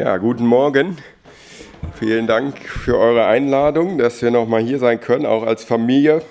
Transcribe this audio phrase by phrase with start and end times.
[0.00, 0.96] Ja, guten Morgen.
[1.98, 6.22] Vielen Dank für eure Einladung, dass wir noch mal hier sein können, auch als Familie.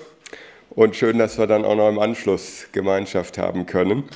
[0.70, 4.08] Und schön, dass wir dann auch noch im Anschluss Gemeinschaft haben können.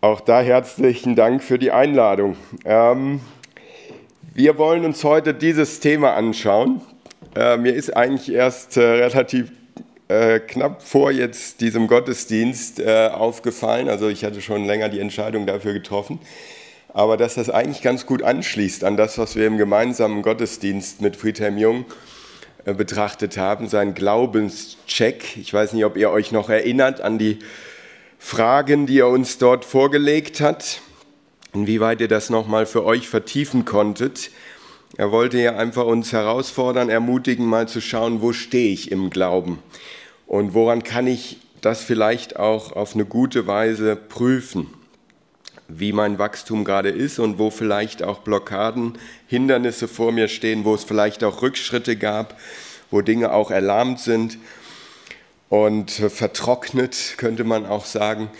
[0.00, 2.36] Auch da herzlichen Dank für die Einladung.
[2.64, 3.18] Ähm,
[4.32, 6.82] wir wollen uns heute dieses Thema anschauen.
[7.34, 9.50] Äh, mir ist eigentlich erst äh, relativ
[10.06, 15.46] äh, knapp vor jetzt diesem Gottesdienst äh, aufgefallen, also ich hatte schon länger die Entscheidung
[15.46, 16.20] dafür getroffen,
[16.96, 21.14] aber dass das eigentlich ganz gut anschließt an das, was wir im gemeinsamen Gottesdienst mit
[21.14, 21.84] Friedhelm Jung
[22.64, 25.36] äh, betrachtet haben, sein Glaubenscheck.
[25.36, 27.40] Ich weiß nicht, ob ihr euch noch erinnert an die
[28.18, 30.80] Fragen, die er uns dort vorgelegt hat,
[31.52, 34.30] inwieweit ihr das nochmal für euch vertiefen konntet.
[34.96, 39.58] Er wollte ja einfach uns herausfordern, ermutigen, mal zu schauen, wo stehe ich im Glauben
[40.26, 44.75] und woran kann ich das vielleicht auch auf eine gute Weise prüfen
[45.68, 50.74] wie mein Wachstum gerade ist und wo vielleicht auch Blockaden, Hindernisse vor mir stehen, wo
[50.74, 52.38] es vielleicht auch Rückschritte gab,
[52.90, 54.38] wo Dinge auch erlahmt sind
[55.48, 58.30] und vertrocknet, könnte man auch sagen.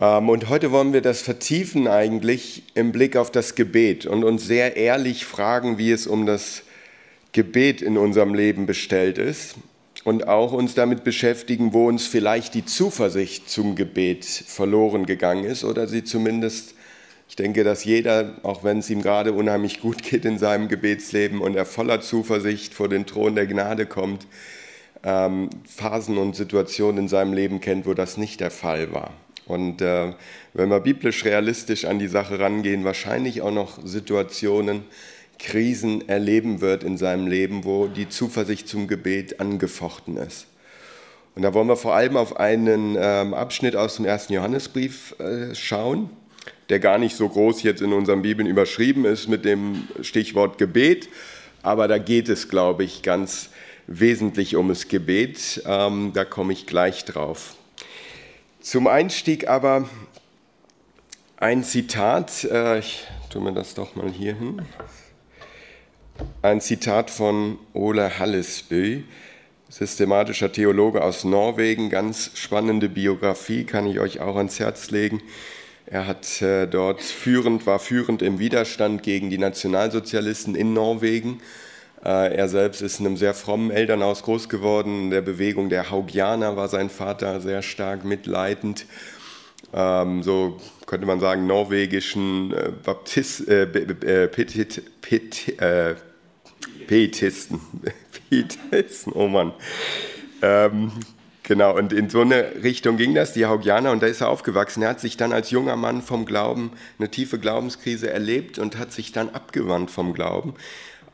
[0.00, 4.46] Ähm, und heute wollen wir das vertiefen eigentlich im Blick auf das Gebet und uns
[4.46, 6.62] sehr ehrlich fragen, wie es um das
[7.32, 9.56] Gebet in unserem Leben bestellt ist
[10.08, 15.64] und auch uns damit beschäftigen, wo uns vielleicht die Zuversicht zum Gebet verloren gegangen ist
[15.64, 16.74] oder sie zumindest,
[17.28, 21.42] ich denke, dass jeder, auch wenn es ihm gerade unheimlich gut geht in seinem Gebetsleben
[21.42, 24.26] und er voller Zuversicht vor den Thron der Gnade kommt,
[25.04, 29.12] ähm, Phasen und Situationen in seinem Leben kennt, wo das nicht der Fall war.
[29.44, 30.14] Und äh,
[30.54, 34.84] wenn wir biblisch realistisch an die Sache rangehen, wahrscheinlich auch noch Situationen,
[35.38, 40.46] Krisen erleben wird in seinem Leben, wo die Zuversicht zum Gebet angefochten ist.
[41.34, 45.54] Und da wollen wir vor allem auf einen ähm, Abschnitt aus dem ersten Johannesbrief äh,
[45.54, 46.10] schauen,
[46.68, 51.08] der gar nicht so groß jetzt in unseren Bibeln überschrieben ist mit dem Stichwort Gebet,
[51.62, 53.50] aber da geht es, glaube ich, ganz
[53.86, 55.62] wesentlich um das Gebet.
[55.66, 57.54] Ähm, da komme ich gleich drauf.
[58.60, 59.88] Zum Einstieg aber
[61.36, 62.44] ein Zitat.
[62.44, 64.62] Äh, ich tue mir das doch mal hier hin.
[66.42, 69.04] Ein Zitat von Ole Hallesby,
[69.68, 75.20] systematischer Theologe aus Norwegen, ganz spannende Biografie, kann ich euch auch ans Herz legen.
[75.86, 81.40] Er hat äh, dort führend, war führend im Widerstand gegen die Nationalsozialisten in Norwegen.
[82.04, 85.04] Äh, er selbst ist in einem sehr frommen Elternhaus groß geworden.
[85.04, 88.86] In der Bewegung der Haugianer war sein Vater sehr stark mitleidend.
[89.72, 93.66] Ähm, so könnte man sagen, norwegischen äh, Baptist, äh,
[94.28, 95.94] Petit, Petit, äh,
[96.86, 97.60] Pietisten.
[98.30, 99.52] Pietisten, oh Mann.
[100.42, 100.92] Ähm,
[101.42, 104.82] genau, und in so eine Richtung ging das, die Haugianer, und da ist er aufgewachsen.
[104.82, 108.92] Er hat sich dann als junger Mann vom Glauben, eine tiefe Glaubenskrise erlebt und hat
[108.92, 110.54] sich dann abgewandt vom Glauben.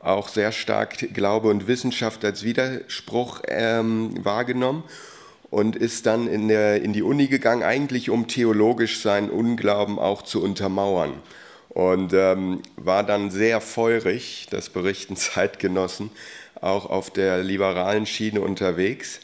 [0.01, 4.85] Auch sehr stark Glaube und Wissenschaft als Widerspruch ähm, wahrgenommen
[5.51, 10.23] und ist dann in, der, in die Uni gegangen, eigentlich um theologisch seinen Unglauben auch
[10.23, 11.15] zu untermauern
[11.75, 16.11] und ähm, war dann sehr feurig, das berichten Zeitgenossen,
[16.61, 19.21] auch auf der liberalen Schiene unterwegs,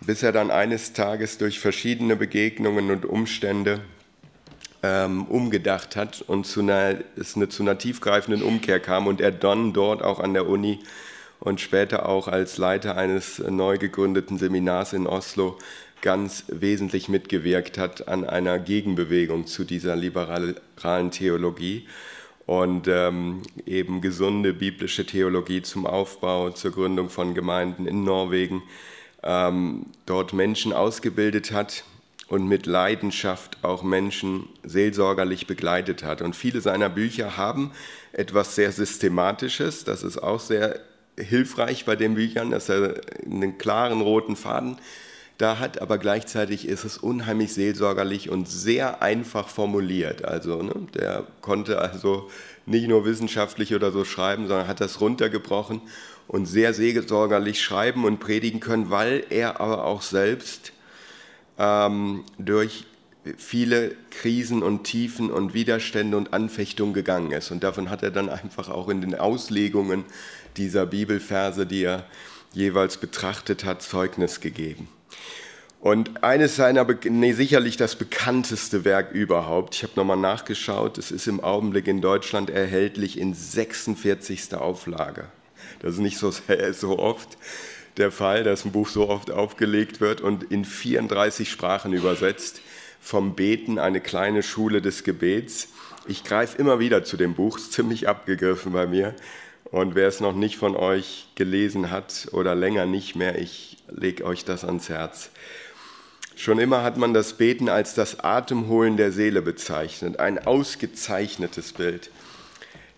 [0.00, 3.80] bis er dann eines Tages durch verschiedene Begegnungen und Umstände
[4.84, 9.32] ähm, umgedacht hat und zu einer, es eine, zu einer tiefgreifenden Umkehr kam und er
[9.32, 10.78] dann dort auch an der Uni
[11.40, 15.58] und später auch als Leiter eines neu gegründeten Seminars in Oslo
[16.02, 21.86] ganz wesentlich mitgewirkt hat an einer Gegenbewegung zu dieser liberalen Theologie
[22.46, 28.62] und ähm, eben gesunde biblische Theologie zum Aufbau, zur Gründung von Gemeinden in Norwegen,
[29.22, 31.84] ähm, dort Menschen ausgebildet hat
[32.28, 36.22] und mit Leidenschaft auch Menschen seelsorgerlich begleitet hat.
[36.22, 37.72] Und viele seiner Bücher haben
[38.12, 40.80] etwas sehr Systematisches, das ist auch sehr
[41.18, 44.78] hilfreich bei den Büchern, dass er einen klaren roten Faden
[45.38, 50.24] da hat, aber gleichzeitig ist es unheimlich seelsorgerlich und sehr einfach formuliert.
[50.24, 52.28] Also ne, der konnte also
[52.66, 55.80] nicht nur wissenschaftlich oder so schreiben, sondern hat das runtergebrochen
[56.26, 60.72] und sehr seelsorgerlich schreiben und predigen können, weil er aber auch selbst
[61.56, 62.84] ähm, durch
[63.36, 67.50] viele Krisen und Tiefen und Widerstände und Anfechtungen gegangen ist.
[67.52, 70.04] Und davon hat er dann einfach auch in den Auslegungen
[70.56, 72.06] dieser Bibelverse, die er
[72.54, 74.88] jeweils betrachtet hat, Zeugnis gegeben.
[75.80, 81.28] Und eines seiner, nee, sicherlich das bekannteste Werk überhaupt, ich habe nochmal nachgeschaut, es ist
[81.28, 84.54] im Augenblick in Deutschland erhältlich in 46.
[84.54, 85.26] Auflage.
[85.80, 86.32] Das ist nicht so,
[86.72, 87.38] so oft
[87.96, 92.60] der Fall, dass ein Buch so oft aufgelegt wird und in 34 Sprachen übersetzt.
[93.00, 95.68] Vom Beten, eine kleine Schule des Gebets,
[96.08, 99.14] Ich greife immer wieder zu dem Buch, ist ziemlich abgegriffen bei mir.
[99.64, 104.24] Und wer es noch nicht von euch gelesen hat oder länger nicht mehr, ich lege
[104.24, 105.30] euch das ans Herz.
[106.36, 112.10] Schon immer hat man das Beten als das Atemholen der Seele bezeichnet, ein ausgezeichnetes Bild.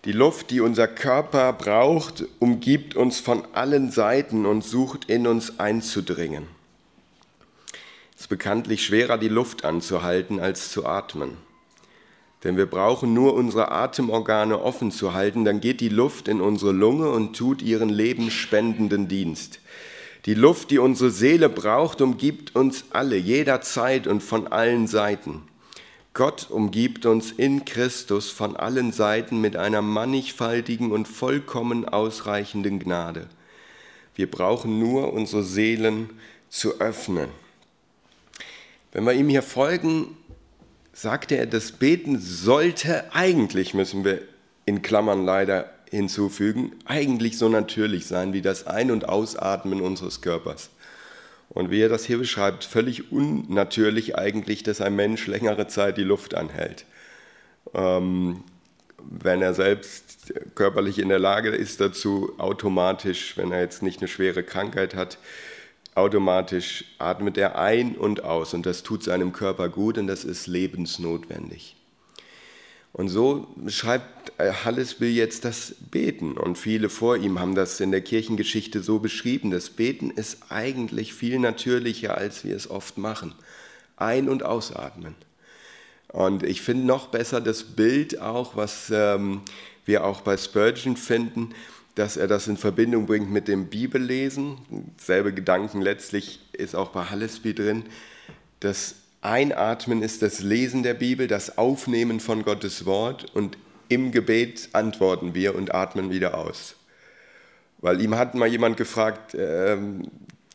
[0.05, 5.59] Die Luft, die unser Körper braucht, umgibt uns von allen Seiten und sucht in uns
[5.59, 6.47] einzudringen.
[8.15, 11.37] Es ist bekanntlich schwerer, die Luft anzuhalten, als zu atmen.
[12.43, 16.71] Denn wir brauchen nur unsere Atemorgane offen zu halten, dann geht die Luft in unsere
[16.71, 19.59] Lunge und tut ihren lebensspendenden Dienst.
[20.25, 25.43] Die Luft, die unsere Seele braucht, umgibt uns alle, jederzeit und von allen Seiten.
[26.13, 33.27] Gott umgibt uns in Christus von allen Seiten mit einer mannigfaltigen und vollkommen ausreichenden Gnade.
[34.15, 36.09] Wir brauchen nur unsere Seelen
[36.49, 37.29] zu öffnen.
[38.91, 40.17] Wenn wir ihm hier folgen,
[40.93, 44.21] sagte er, das Beten sollte eigentlich, müssen wir
[44.65, 50.69] in Klammern leider hinzufügen, eigentlich so natürlich sein wie das Ein- und Ausatmen unseres Körpers.
[51.49, 56.03] Und wie er das hier beschreibt, völlig unnatürlich eigentlich, dass ein Mensch längere Zeit die
[56.03, 56.85] Luft anhält.
[57.73, 58.45] Ähm,
[58.97, 64.07] wenn er selbst körperlich in der Lage ist dazu, automatisch, wenn er jetzt nicht eine
[64.07, 65.17] schwere Krankheit hat,
[65.93, 70.47] automatisch atmet er ein und aus und das tut seinem Körper gut und das ist
[70.47, 71.75] lebensnotwendig.
[72.93, 78.01] Und so beschreibt Hallesby jetzt das Beten und viele vor ihm haben das in der
[78.01, 79.51] Kirchengeschichte so beschrieben.
[79.51, 83.35] Das Beten ist eigentlich viel natürlicher, als wir es oft machen.
[83.97, 85.15] Ein- und ausatmen.
[86.07, 89.41] Und ich finde noch besser das Bild auch, was ähm,
[89.85, 91.53] wir auch bei Spurgeon finden,
[91.95, 94.57] dass er das in Verbindung bringt mit dem Bibellesen.
[94.97, 97.83] Selbe Gedanken letztlich ist auch bei Hallesby drin.
[98.59, 103.57] Das Einatmen ist das Lesen der Bibel, das Aufnehmen von Gottes Wort und
[103.91, 106.75] im Gebet antworten wir und atmen wieder aus.
[107.79, 109.77] Weil ihm hat mal jemand gefragt, äh,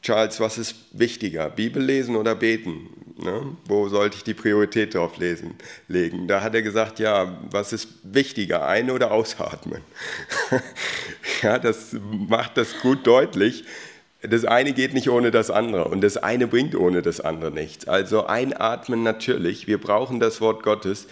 [0.03, 2.89] Charles, was ist wichtiger, Bibel lesen oder beten?
[3.19, 3.57] Ne?
[3.67, 5.57] Wo sollte ich die Priorität drauf lesen,
[5.89, 6.29] legen?
[6.29, 9.83] Da hat er gesagt, ja, was ist wichtiger, ein- oder ausatmen?
[11.43, 13.65] ja, das macht das gut deutlich.
[14.23, 17.89] Das eine geht nicht ohne das andere und das eine bringt ohne das andere nichts.
[17.89, 21.07] Also einatmen natürlich, wir brauchen das Wort Gottes.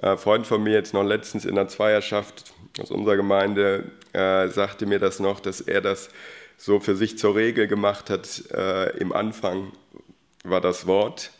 [0.00, 4.86] Ein Freund von mir jetzt noch letztens in der Zweierschaft aus unserer Gemeinde äh, sagte
[4.86, 6.10] mir das noch, dass er das
[6.56, 9.72] so für sich zur Regel gemacht hat, äh, im Anfang
[10.44, 11.32] war das Wort,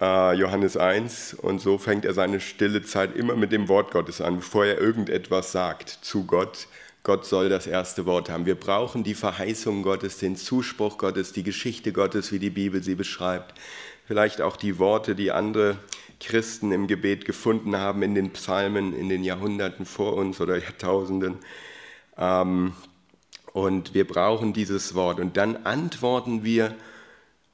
[0.00, 4.20] äh, Johannes 1, und so fängt er seine stille Zeit immer mit dem Wort Gottes
[4.20, 6.68] an, bevor er irgendetwas sagt zu Gott.
[7.02, 8.46] Gott soll das erste Wort haben.
[8.46, 12.94] Wir brauchen die Verheißung Gottes, den Zuspruch Gottes, die Geschichte Gottes, wie die Bibel sie
[12.96, 13.54] beschreibt.
[14.06, 15.78] Vielleicht auch die Worte, die andere
[16.20, 21.36] Christen im Gebet gefunden haben in den Psalmen in den Jahrhunderten vor uns oder Jahrtausenden.
[22.16, 22.72] Ähm,
[23.52, 25.18] und wir brauchen dieses Wort.
[25.18, 26.74] Und dann antworten wir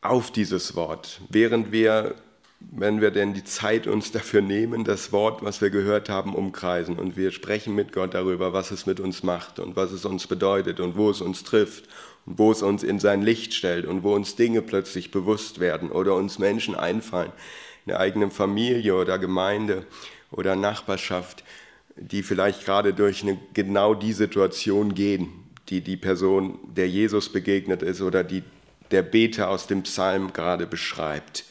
[0.01, 2.17] auf dieses Wort, während wir,
[2.59, 6.99] wenn wir denn die Zeit uns dafür nehmen, das Wort, was wir gehört haben, umkreisen.
[6.99, 10.27] Und wir sprechen mit Gott darüber, was es mit uns macht und was es uns
[10.27, 11.85] bedeutet und wo es uns trifft
[12.27, 15.91] und wo es uns in sein Licht stellt und wo uns Dinge plötzlich bewusst werden
[15.93, 17.33] oder uns Menschen einfallen,
[17.85, 19.87] in der eigenen Familie oder Gemeinde
[20.31, 21.45] oder Nachbarschaft,
[21.97, 25.29] die vielleicht gerade durch eine, genau die Situation gehen,
[25.69, 28.43] die die Person, der Jesus begegnet ist oder die
[28.93, 31.45] der Beter aus dem Psalm gerade beschreibt.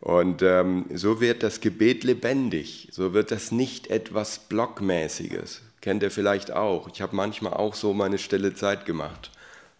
[0.00, 5.62] Und ähm, so wird das Gebet lebendig, so wird das nicht etwas Blockmäßiges.
[5.80, 6.88] Kennt ihr vielleicht auch.
[6.92, 9.30] Ich habe manchmal auch so meine stille Zeit gemacht.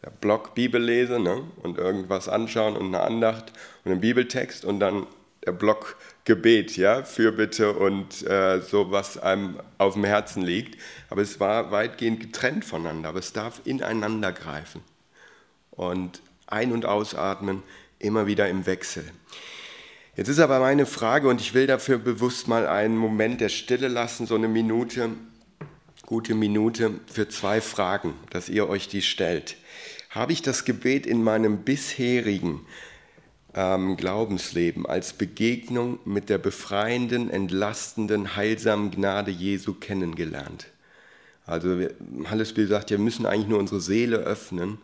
[0.02, 1.44] Ja, Block Bibel lese ne?
[1.62, 3.52] und irgendwas anschauen und eine Andacht
[3.84, 5.06] und einen Bibeltext und dann
[5.46, 10.80] der Block Gebet, ja, Fürbitte und äh, so, was einem auf dem Herzen liegt.
[11.10, 14.82] Aber es war weitgehend getrennt voneinander, aber es darf ineinander greifen.
[15.70, 17.62] Und ein- und ausatmen,
[17.98, 19.04] immer wieder im Wechsel.
[20.16, 23.88] Jetzt ist aber meine Frage, und ich will dafür bewusst mal einen Moment der Stille
[23.88, 25.10] lassen, so eine Minute,
[26.06, 29.56] gute Minute für zwei Fragen, dass ihr euch die stellt.
[30.10, 32.64] Habe ich das Gebet in meinem bisherigen
[33.54, 40.66] ähm, Glaubensleben als Begegnung mit der befreienden, entlastenden, heilsamen Gnade Jesu kennengelernt?
[41.46, 41.86] Also
[42.24, 44.78] Hallesbill sagt, wir müssen eigentlich nur unsere Seele öffnen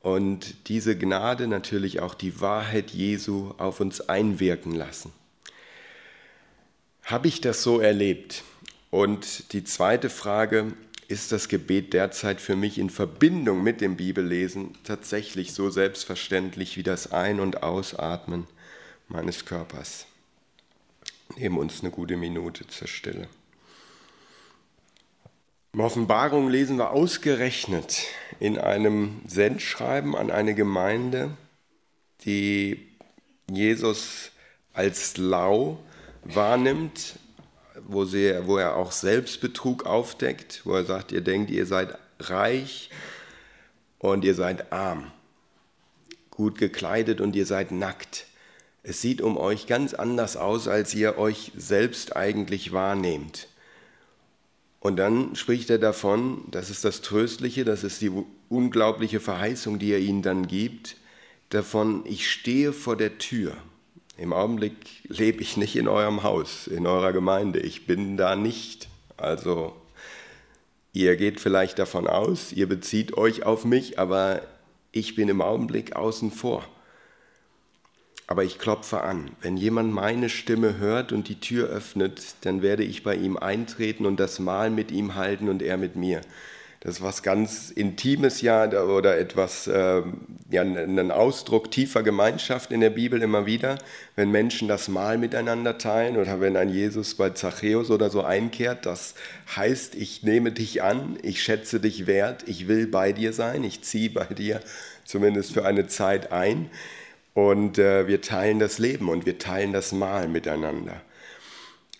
[0.00, 5.12] und diese Gnade natürlich auch die Wahrheit Jesu auf uns einwirken lassen.
[7.04, 8.44] Habe ich das so erlebt?
[8.90, 10.72] Und die zweite Frage,
[11.08, 16.82] ist das Gebet derzeit für mich in Verbindung mit dem Bibellesen tatsächlich so selbstverständlich wie
[16.82, 18.46] das Ein- und Ausatmen
[19.08, 20.06] meines Körpers?
[21.36, 23.28] Nehmen uns eine gute Minute zur Stille.
[25.72, 28.04] Im Offenbarung lesen wir ausgerechnet
[28.38, 31.36] in einem Sendschreiben an eine Gemeinde,
[32.24, 32.86] die
[33.50, 34.30] Jesus
[34.72, 35.80] als lau
[36.22, 37.18] wahrnimmt,
[37.86, 42.90] wo, sie, wo er auch Selbstbetrug aufdeckt, wo er sagt, ihr denkt, ihr seid reich
[43.98, 45.10] und ihr seid arm,
[46.30, 48.26] gut gekleidet und ihr seid nackt.
[48.82, 53.48] Es sieht um euch ganz anders aus, als ihr euch selbst eigentlich wahrnehmt.
[54.80, 58.12] Und dann spricht er davon, das ist das Tröstliche, das ist die
[58.50, 60.96] unglaubliche Verheißung, die er ihnen dann gibt,
[61.48, 63.56] davon, ich stehe vor der Tür.
[64.16, 64.76] Im Augenblick
[65.08, 67.60] lebe ich nicht in eurem Haus, in eurer Gemeinde.
[67.60, 68.88] Ich bin da nicht.
[69.16, 69.74] Also
[70.92, 74.42] ihr geht vielleicht davon aus, ihr bezieht euch auf mich, aber
[74.92, 76.64] ich bin im Augenblick außen vor
[78.26, 79.30] aber ich klopfe an.
[79.40, 84.06] Wenn jemand meine Stimme hört und die Tür öffnet, dann werde ich bei ihm eintreten
[84.06, 86.22] und das Mahl mit ihm halten und er mit mir.
[86.84, 90.02] Das ist was ganz Intimes ja oder etwas, äh,
[90.50, 93.78] ja, ein Ausdruck tiefer Gemeinschaft in der Bibel immer wieder,
[94.16, 98.84] wenn Menschen das Mahl miteinander teilen oder wenn ein Jesus bei Zachäus oder so einkehrt.
[98.84, 99.14] Das
[99.56, 103.80] heißt, ich nehme dich an, ich schätze dich wert, ich will bei dir sein, ich
[103.80, 104.60] ziehe bei dir
[105.06, 106.68] zumindest für eine Zeit ein.
[107.32, 111.00] Und äh, wir teilen das Leben und wir teilen das Mahl miteinander.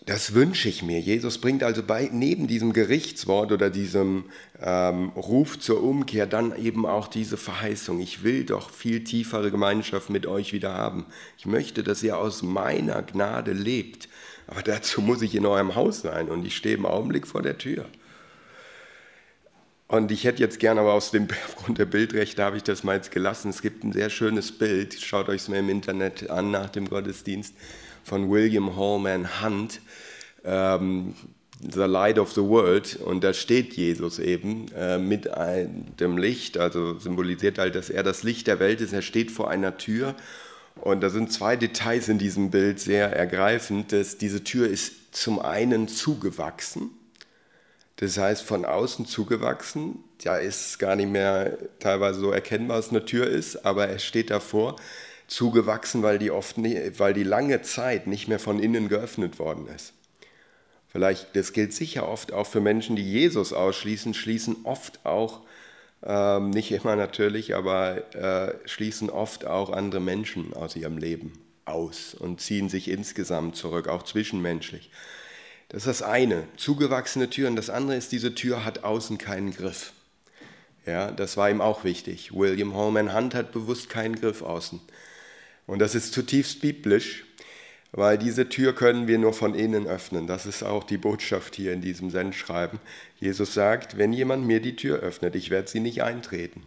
[0.06, 1.00] Das wünsche ich mir.
[1.00, 4.24] Jesus bringt also bei, neben diesem Gerichtswort oder diesem
[4.60, 8.00] ähm, Ruf zur Umkehr dann eben auch diese Verheißung.
[8.00, 11.06] Ich will doch viel tiefere Gemeinschaft mit euch wieder haben.
[11.38, 14.10] Ich möchte, dass ihr aus meiner Gnade lebt.
[14.46, 17.56] Aber dazu muss ich in eurem Haus sein und ich stehe im Augenblick vor der
[17.56, 17.86] Tür.
[19.88, 22.96] Und ich hätte jetzt gerne, aber aus dem, aufgrund der Bildrechte habe ich das mal
[22.96, 23.48] jetzt gelassen.
[23.48, 26.90] Es gibt ein sehr schönes Bild, schaut euch es mal im Internet an nach dem
[26.90, 27.54] Gottesdienst,
[28.04, 29.80] von William Hallman Hunt,
[30.44, 31.14] ähm,
[31.60, 32.96] The Light of the World.
[32.96, 35.28] Und da steht Jesus eben äh, mit
[35.98, 38.92] dem Licht, also symbolisiert halt, dass er das Licht der Welt ist.
[38.92, 40.14] Er steht vor einer Tür.
[40.76, 43.92] Und da sind zwei Details in diesem Bild sehr ergreifend.
[43.92, 46.90] Dass diese Tür ist zum einen zugewachsen
[47.96, 50.02] das heißt, von außen zugewachsen.
[50.22, 54.30] Da ist gar nicht mehr teilweise so erkennbar, dass eine Tür ist, aber er steht
[54.30, 54.76] davor,
[55.26, 59.66] zugewachsen, weil die, oft nicht, weil die lange Zeit nicht mehr von innen geöffnet worden
[59.74, 59.92] ist.
[60.88, 65.40] Vielleicht, das gilt sicher oft auch für Menschen, die Jesus ausschließen, schließen oft auch,
[66.04, 71.32] ähm, nicht immer natürlich, aber äh, schließen oft auch andere Menschen aus ihrem Leben
[71.64, 74.90] aus und ziehen sich insgesamt zurück, auch zwischenmenschlich.
[75.68, 77.56] Das ist das eine, zugewachsene Türen.
[77.56, 79.92] Das andere ist, diese Tür hat außen keinen Griff.
[80.86, 82.34] Ja, das war ihm auch wichtig.
[82.34, 84.80] William Holman Hunt hat bewusst keinen Griff außen.
[85.66, 87.24] Und das ist zutiefst biblisch,
[87.92, 90.26] weil diese Tür können wir nur von innen öffnen.
[90.26, 92.80] Das ist auch die Botschaft hier in diesem Sendschreiben.
[93.20, 96.64] Jesus sagt, wenn jemand mir die Tür öffnet, ich werde sie nicht eintreten.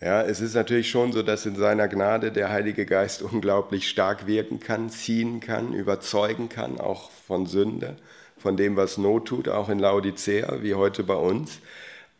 [0.00, 4.26] Ja, es ist natürlich schon so, dass in seiner Gnade der Heilige Geist unglaublich stark
[4.26, 7.96] wirken kann, ziehen kann, überzeugen kann, auch von Sünde,
[8.36, 11.58] von dem, was Not tut, auch in Laodicea, wie heute bei uns.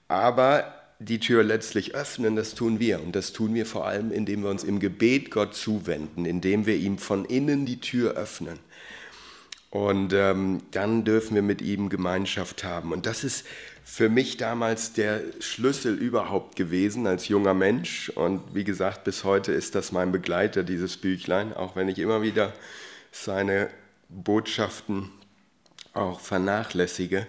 [0.08, 3.00] Aber die Tür letztlich öffnen, das tun wir.
[3.00, 6.76] Und das tun wir vor allem, indem wir uns im Gebet Gott zuwenden, indem wir
[6.76, 8.58] ihm von innen die Tür öffnen.
[9.70, 12.92] Und ähm, dann dürfen wir mit ihm Gemeinschaft haben.
[12.92, 13.46] Und das ist
[13.84, 18.08] für mich damals der Schlüssel überhaupt gewesen als junger Mensch.
[18.08, 22.22] Und wie gesagt, bis heute ist das mein Begleiter, dieses Büchlein, auch wenn ich immer
[22.22, 22.54] wieder
[23.12, 23.68] seine
[24.08, 25.10] Botschaften
[25.92, 27.26] auch vernachlässige.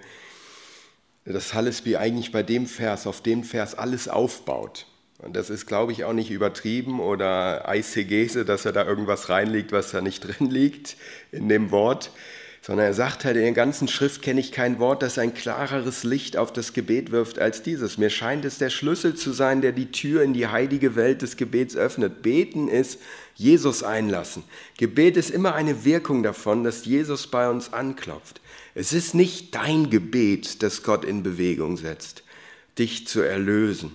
[1.26, 4.88] Dass Hallesby eigentlich bei dem Vers, auf dem Vers alles aufbaut.
[5.20, 9.72] Und das ist, glaube ich, auch nicht übertrieben oder Eisegese, dass er da irgendwas reinlegt,
[9.72, 10.96] was da nicht drin liegt
[11.32, 12.12] in dem Wort,
[12.70, 16.04] sondern er sagt halt, in der ganzen Schrift kenne ich kein Wort, das ein klareres
[16.04, 17.98] Licht auf das Gebet wirft als dieses.
[17.98, 21.36] Mir scheint es der Schlüssel zu sein, der die Tür in die heilige Welt des
[21.36, 22.22] Gebets öffnet.
[22.22, 23.00] Beten ist
[23.34, 24.44] Jesus einlassen.
[24.78, 28.40] Gebet ist immer eine Wirkung davon, dass Jesus bei uns anklopft.
[28.76, 32.22] Es ist nicht dein Gebet, das Gott in Bewegung setzt,
[32.78, 33.94] dich zu erlösen.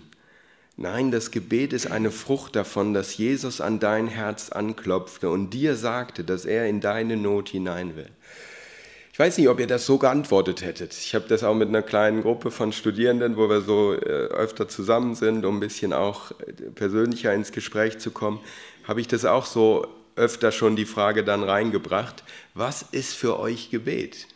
[0.76, 5.76] Nein, das Gebet ist eine Frucht davon, dass Jesus an dein Herz anklopfte und dir
[5.76, 8.10] sagte, dass er in deine Not hinein will.
[9.14, 10.92] Ich weiß nicht, ob ihr das so geantwortet hättet.
[10.92, 14.66] Ich habe das auch mit einer kleinen Gruppe von Studierenden, wo wir so äh, öfter
[14.66, 18.40] zusammen sind, um ein bisschen auch äh, persönlicher ins Gespräch zu kommen,
[18.82, 23.70] habe ich das auch so öfter schon die Frage dann reingebracht, was ist für euch
[23.70, 24.26] Gebet?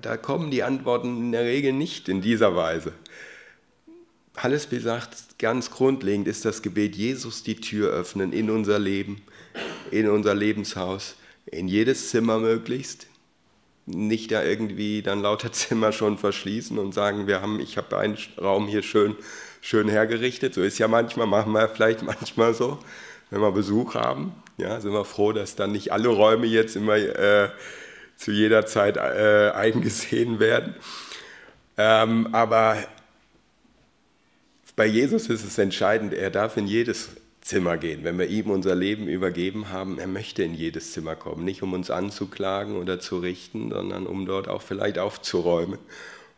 [0.00, 2.94] Da kommen die Antworten in der Regel nicht in dieser Weise.
[4.38, 9.20] Hallesby sagt, ganz grundlegend ist das Gebet, Jesus die Tür öffnen in unser Leben,
[9.90, 13.08] in unser Lebenshaus, in jedes Zimmer möglichst,
[13.86, 18.18] nicht da irgendwie dann lauter Zimmer schon verschließen und sagen, wir haben, ich habe einen
[18.40, 19.16] Raum hier schön,
[19.60, 20.54] schön hergerichtet.
[20.54, 22.78] So ist ja manchmal, machen wir vielleicht manchmal so,
[23.30, 24.34] wenn wir Besuch haben.
[24.58, 27.50] Ja, sind wir froh, dass dann nicht alle Räume jetzt immer äh,
[28.16, 30.74] zu jeder Zeit äh, eingesehen werden.
[31.76, 32.78] Ähm, aber
[34.76, 37.10] bei Jesus ist es entscheidend, er darf in jedes
[37.46, 38.02] Zimmer gehen.
[38.02, 41.44] Wenn wir ihm unser Leben übergeben haben, er möchte in jedes Zimmer kommen.
[41.44, 45.78] Nicht um uns anzuklagen oder zu richten, sondern um dort auch vielleicht aufzuräumen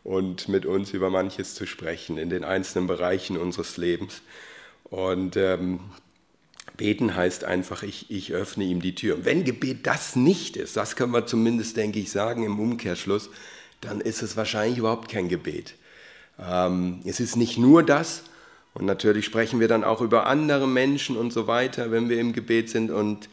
[0.03, 4.21] und mit uns über manches zu sprechen in den einzelnen Bereichen unseres Lebens.
[4.83, 5.79] Und ähm,
[6.77, 9.15] beten heißt einfach, ich, ich öffne ihm die Tür.
[9.15, 13.31] Und wenn Gebet das nicht ist, das können wir zumindest, denke ich, sagen im Umkehrschluss,
[13.81, 15.73] dann ist es wahrscheinlich überhaupt kein Gebet.
[16.39, 18.25] Ähm, es ist nicht nur das,
[18.79, 22.31] und natürlich sprechen wir dann auch über andere Menschen und so weiter, wenn wir im
[22.31, 23.29] Gebet sind und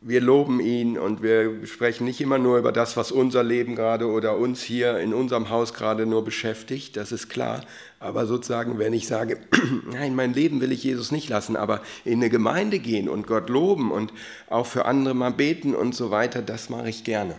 [0.00, 4.06] wir loben ihn und wir sprechen nicht immer nur über das, was unser Leben gerade
[4.06, 7.62] oder uns hier in unserem Haus gerade nur beschäftigt, das ist klar.
[7.98, 9.38] Aber sozusagen, wenn ich sage,
[9.92, 13.50] nein, mein Leben will ich Jesus nicht lassen, aber in eine Gemeinde gehen und Gott
[13.50, 14.12] loben und
[14.48, 17.34] auch für andere mal beten und so weiter, das mache ich gerne.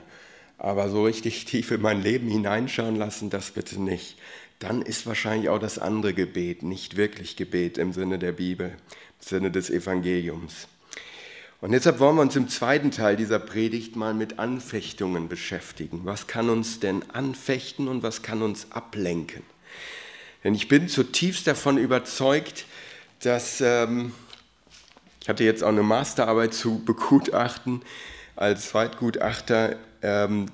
[0.57, 4.17] Aber so richtig tief in mein Leben hineinschauen lassen, das bitte nicht
[4.59, 9.25] dann ist wahrscheinlich auch das andere Gebet nicht wirklich Gebet im Sinne der Bibel, im
[9.25, 10.67] Sinne des Evangeliums.
[11.61, 16.01] Und deshalb wollen wir uns im zweiten Teil dieser Predigt mal mit Anfechtungen beschäftigen.
[16.05, 19.43] Was kann uns denn anfechten und was kann uns ablenken?
[20.43, 22.65] Denn ich bin zutiefst davon überzeugt,
[23.21, 24.13] dass ähm,
[25.21, 27.81] ich hatte jetzt auch eine Masterarbeit zu begutachten
[28.37, 30.45] als Zweitgutachter, ähm,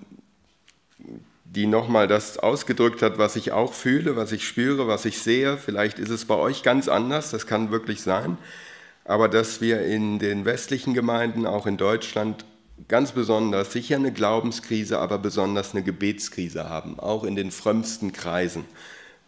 [1.56, 5.58] die nochmal das ausgedrückt hat, was ich auch fühle, was ich spüre, was ich sehe.
[5.58, 8.38] Vielleicht ist es bei euch ganz anders, das kann wirklich sein.
[9.06, 12.46] Aber dass wir in den westlichen Gemeinden, auch in Deutschland,
[12.90, 18.66] ganz besonders sicher eine Glaubenskrise, aber besonders eine Gebetskrise haben, auch in den frömmsten Kreisen.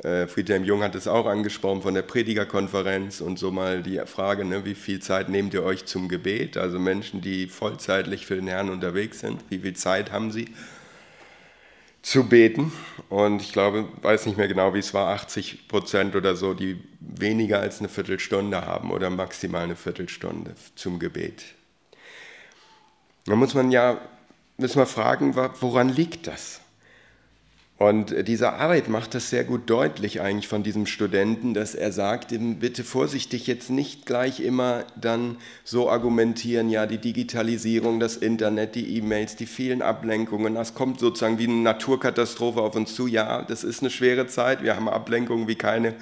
[0.03, 4.45] Äh, Friedhelm Jung hat es auch angesprochen von der Predigerkonferenz und so mal die Frage,
[4.45, 6.57] ne, wie viel Zeit nehmt ihr euch zum Gebet?
[6.57, 10.49] Also Menschen, die vollzeitlich für den Herrn unterwegs sind, wie viel Zeit haben sie?
[12.01, 12.71] Zu beten.
[13.09, 16.81] Und ich glaube, weiß nicht mehr genau, wie es war, 80 Prozent oder so, die
[16.99, 21.43] weniger als eine Viertelstunde haben oder maximal eine Viertelstunde zum Gebet.
[23.25, 23.99] Da muss man ja,
[24.57, 26.61] müssen wir fragen, woran liegt das?
[27.77, 32.33] Und diese Arbeit macht das sehr gut deutlich eigentlich von diesem Studenten, dass er sagt,
[32.59, 38.97] bitte vorsichtig jetzt nicht gleich immer dann so argumentieren, ja, die Digitalisierung, das Internet, die
[38.97, 43.05] E-Mails, die vielen Ablenkungen, das kommt sozusagen wie eine Naturkatastrophe auf uns zu.
[43.05, 45.93] Ja, das ist eine schwere Zeit, wir haben Ablenkungen wie keine,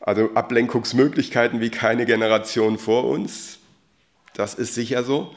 [0.00, 3.60] also Ablenkungsmöglichkeiten wie keine Generation vor uns.
[4.34, 5.32] Das ist sicher so.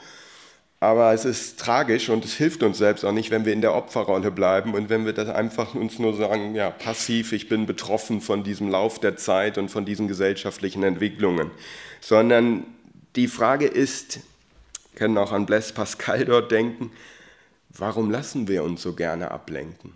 [0.82, 3.72] Aber es ist tragisch und es hilft uns selbst auch nicht, wenn wir in der
[3.72, 8.20] Opferrolle bleiben und wenn wir das einfach uns nur sagen, ja, passiv, ich bin betroffen
[8.20, 11.52] von diesem Lauf der Zeit und von diesen gesellschaftlichen Entwicklungen.
[12.00, 12.66] Sondern
[13.14, 14.22] die Frage ist,
[14.96, 16.90] können auch an Blaise Pascal dort denken,
[17.68, 19.92] warum lassen wir uns so gerne ablenken?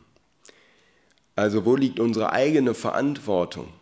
[1.35, 3.72] Also wo liegt unsere eigene Verantwortung?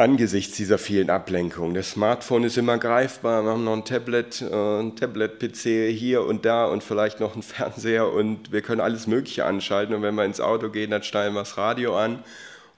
[0.00, 1.74] Angesichts dieser vielen Ablenkungen.
[1.74, 6.46] Das Smartphone ist immer greifbar, wir haben noch ein Tablet, äh, ein Tablet-PC hier und
[6.46, 10.24] da und vielleicht noch einen Fernseher und wir können alles Mögliche anschalten und wenn wir
[10.24, 12.24] ins Auto gehen, dann stellen wir das Radio an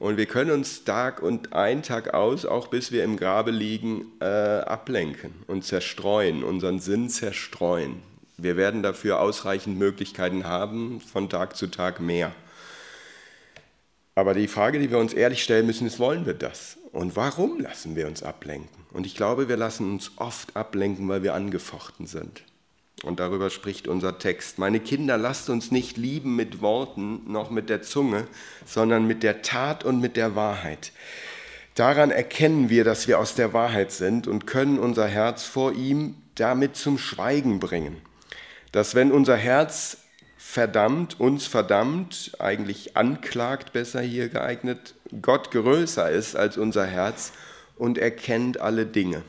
[0.00, 4.06] und wir können uns Tag und ein Tag aus, auch bis wir im Grabe liegen,
[4.20, 8.02] äh, ablenken und zerstreuen, unseren Sinn zerstreuen.
[8.37, 12.32] Wir werden dafür ausreichend Möglichkeiten haben, von Tag zu Tag mehr.
[14.16, 16.78] Aber die Frage, die wir uns ehrlich stellen müssen, ist, wollen wir das?
[16.92, 18.68] Und warum lassen wir uns ablenken?
[18.92, 22.44] Und ich glaube, wir lassen uns oft ablenken, weil wir angefochten sind.
[23.02, 24.59] Und darüber spricht unser Text.
[24.59, 28.28] Meine Kinder, lasst uns nicht lieben mit Worten noch mit der Zunge,
[28.66, 30.92] sondern mit der Tat und mit der Wahrheit.
[31.74, 36.16] Daran erkennen wir, dass wir aus der Wahrheit sind und können unser Herz vor ihm
[36.35, 37.96] damit zum Schweigen bringen.
[38.70, 39.96] Dass wenn unser Herz
[40.52, 47.32] verdammt, uns verdammt, eigentlich anklagt, besser hier geeignet, Gott größer ist als unser Herz
[47.78, 49.22] und erkennt alle Dinge.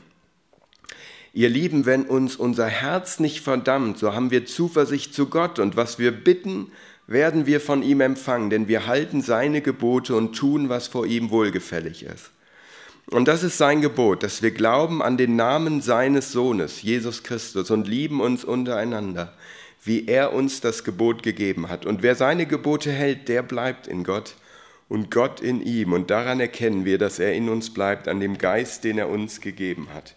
[1.32, 5.78] Ihr Lieben, wenn uns unser Herz nicht verdammt, so haben wir Zuversicht zu Gott und
[5.78, 6.70] was wir bitten,
[7.06, 11.30] werden wir von ihm empfangen, denn wir halten seine Gebote und tun, was vor ihm
[11.30, 12.32] wohlgefällig ist.
[13.06, 17.70] Und das ist sein Gebot, dass wir glauben an den Namen seines Sohnes, Jesus Christus,
[17.70, 19.32] und lieben uns untereinander
[19.84, 21.84] wie er uns das Gebot gegeben hat.
[21.86, 24.34] Und wer seine Gebote hält, der bleibt in Gott
[24.88, 25.92] und Gott in ihm.
[25.92, 29.40] Und daran erkennen wir, dass er in uns bleibt, an dem Geist, den er uns
[29.40, 30.14] gegeben hat.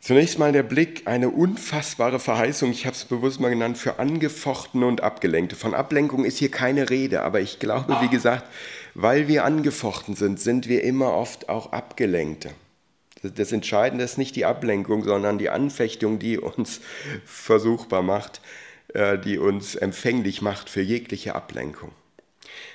[0.00, 4.86] Zunächst mal der Blick, eine unfassbare Verheißung, ich habe es bewusst mal genannt, für Angefochtene
[4.86, 5.56] und Abgelenkte.
[5.56, 8.44] Von Ablenkung ist hier keine Rede, aber ich glaube, wie gesagt,
[8.94, 12.50] weil wir angefochten sind, sind wir immer oft auch Abgelenkte.
[13.22, 16.80] Das Entscheidende ist nicht die Ablenkung, sondern die Anfechtung, die uns
[17.24, 18.40] versuchbar macht,
[18.94, 21.92] äh, die uns empfänglich macht für jegliche Ablenkung.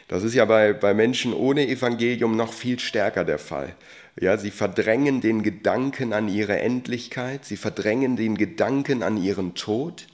[0.07, 3.75] Das ist ja bei, bei Menschen ohne Evangelium noch viel stärker der Fall.
[4.19, 10.07] Ja, sie verdrängen den Gedanken an ihre Endlichkeit, sie verdrängen den Gedanken an ihren Tod,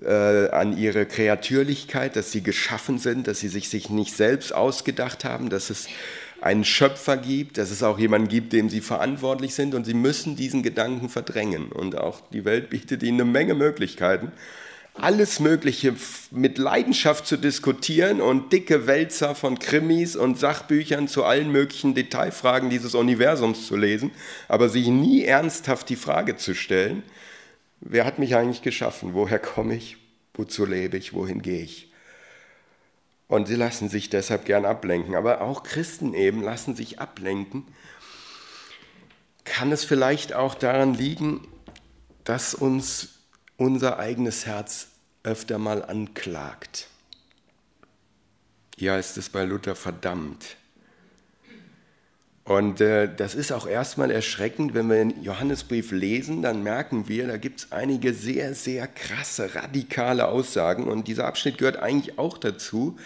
[0.00, 5.24] äh, an ihre Kreatürlichkeit, dass sie geschaffen sind, dass sie sich, sich nicht selbst ausgedacht
[5.24, 5.88] haben, dass es
[6.46, 10.36] einen Schöpfer gibt, dass es auch jemanden gibt, dem sie verantwortlich sind und sie müssen
[10.36, 11.72] diesen Gedanken verdrängen.
[11.72, 14.32] Und auch die Welt bietet ihnen eine Menge Möglichkeiten,
[14.94, 15.94] alles Mögliche
[16.30, 22.70] mit Leidenschaft zu diskutieren und dicke Wälzer von Krimis und Sachbüchern zu allen möglichen Detailfragen
[22.70, 24.12] dieses Universums zu lesen,
[24.48, 27.02] aber sich nie ernsthaft die Frage zu stellen,
[27.80, 29.98] wer hat mich eigentlich geschaffen, woher komme ich,
[30.32, 31.85] wozu lebe ich, wohin gehe ich.
[33.28, 37.66] Und sie lassen sich deshalb gern ablenken, aber auch Christen eben lassen sich ablenken.
[39.44, 41.46] Kann es vielleicht auch daran liegen,
[42.24, 43.20] dass uns
[43.56, 44.88] unser eigenes Herz
[45.22, 46.88] öfter mal anklagt.
[48.76, 50.56] Hier heißt es bei Luther verdammt.
[52.46, 57.26] Und äh, das ist auch erstmal erschreckend, wenn wir den Johannesbrief lesen, dann merken wir,
[57.26, 60.84] da gibt es einige sehr, sehr krasse, radikale Aussagen.
[60.84, 62.96] Und dieser Abschnitt gehört eigentlich auch dazu,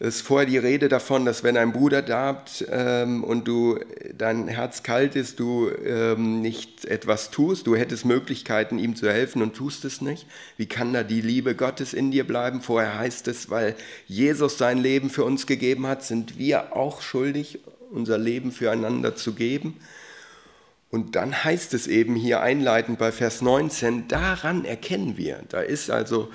[0.00, 3.80] es ist vorher die Rede davon, dass wenn ein Bruder darbt ähm, und du
[4.16, 9.42] dein Herz kalt ist, du ähm, nicht etwas tust, du hättest Möglichkeiten, ihm zu helfen
[9.42, 10.28] und tust es nicht.
[10.56, 12.60] Wie kann da die Liebe Gottes in dir bleiben?
[12.60, 13.74] Vorher heißt es, weil
[14.06, 17.58] Jesus sein Leben für uns gegeben hat, sind wir auch schuldig,
[17.90, 19.76] unser Leben füreinander zu geben.
[20.90, 25.42] Und dann heißt es eben hier einleitend bei Vers 19, daran erkennen wir.
[25.48, 26.30] Da ist also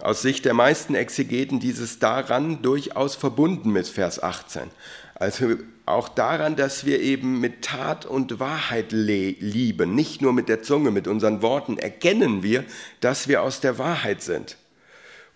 [0.00, 4.70] aus Sicht der meisten Exegeten dieses daran durchaus verbunden mit Vers 18.
[5.16, 5.56] Also
[5.86, 10.92] auch daran, dass wir eben mit Tat und Wahrheit lieben, nicht nur mit der Zunge,
[10.92, 12.64] mit unseren Worten, erkennen wir,
[13.00, 14.57] dass wir aus der Wahrheit sind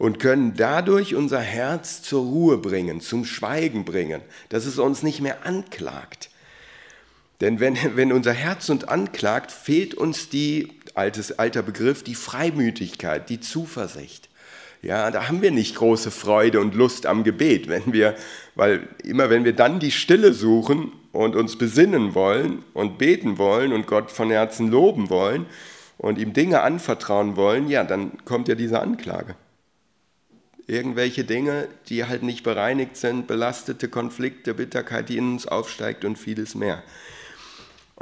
[0.03, 5.21] und können dadurch unser Herz zur Ruhe bringen, zum Schweigen bringen, dass es uns nicht
[5.21, 6.29] mehr anklagt.
[7.41, 13.31] Denn wenn, wenn unser Herz uns anklagt, fehlt uns die, altes, alter Begriff, die Freimütigkeit,
[13.31, 14.29] die Zuversicht.
[14.83, 18.17] Ja, da haben wir nicht große Freude und Lust am Gebet, wenn wir,
[18.57, 23.73] weil immer wenn wir dann die Stille suchen und uns besinnen wollen und beten wollen
[23.73, 25.47] und Gott von Herzen loben wollen
[25.97, 29.37] und ihm Dinge anvertrauen wollen, ja, dann kommt ja diese Anklage.
[30.67, 36.17] Irgendwelche Dinge, die halt nicht bereinigt sind, belastete Konflikte, Bitterkeit, die in uns aufsteigt und
[36.17, 36.83] vieles mehr.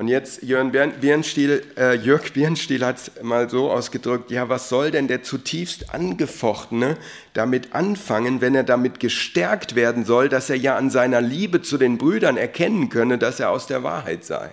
[0.01, 4.91] Und jetzt Jörn Birnstiel, äh, Jörg Birnstiel hat es mal so ausgedrückt, ja, was soll
[4.91, 6.97] denn der zutiefst Angefochtene
[7.35, 11.77] damit anfangen, wenn er damit gestärkt werden soll, dass er ja an seiner Liebe zu
[11.77, 14.53] den Brüdern erkennen könne, dass er aus der Wahrheit sei.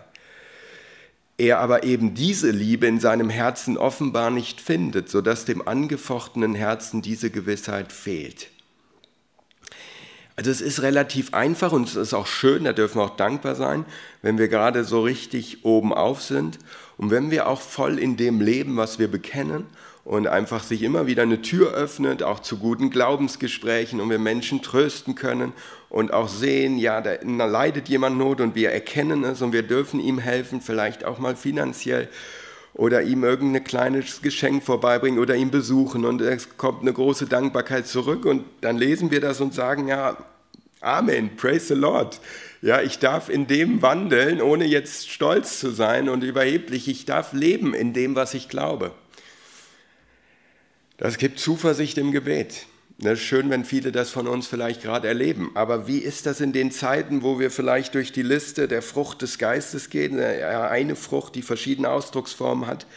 [1.37, 7.01] Er aber eben diese Liebe in seinem Herzen offenbar nicht findet, sodass dem angefochtenen Herzen
[7.01, 8.49] diese Gewissheit fehlt.
[10.35, 13.55] Also es ist relativ einfach und es ist auch schön, da dürfen wir auch dankbar
[13.55, 13.85] sein,
[14.21, 16.59] wenn wir gerade so richtig oben auf sind
[16.97, 19.65] und wenn wir auch voll in dem leben, was wir bekennen
[20.07, 24.61] und einfach sich immer wieder eine Tür öffnet, auch zu guten Glaubensgesprächen und wir Menschen
[24.61, 25.51] trösten können
[25.89, 29.99] und auch sehen, ja, da leidet jemand Not und wir erkennen es und wir dürfen
[29.99, 32.07] ihm helfen, vielleicht auch mal finanziell
[32.73, 37.85] oder ihm irgendein kleines Geschenk vorbeibringen oder ihn besuchen und es kommt eine große Dankbarkeit
[37.85, 40.15] zurück und dann lesen wir das und sagen, ja,
[40.79, 42.21] Amen, praise the Lord.
[42.61, 46.87] Ja, ich darf in dem wandeln, ohne jetzt stolz zu sein und überheblich.
[46.87, 48.91] Ich darf leben in dem, was ich glaube.
[50.97, 52.65] Das gibt Zuversicht im Gebet.
[52.97, 55.51] Ist schön, wenn viele das von uns vielleicht gerade erleben.
[55.53, 59.21] Aber wie ist das in den Zeiten, wo wir vielleicht durch die Liste der Frucht
[59.21, 60.19] des Geistes gehen?
[60.19, 62.87] Eine Frucht, die verschiedene Ausdrucksformen hat.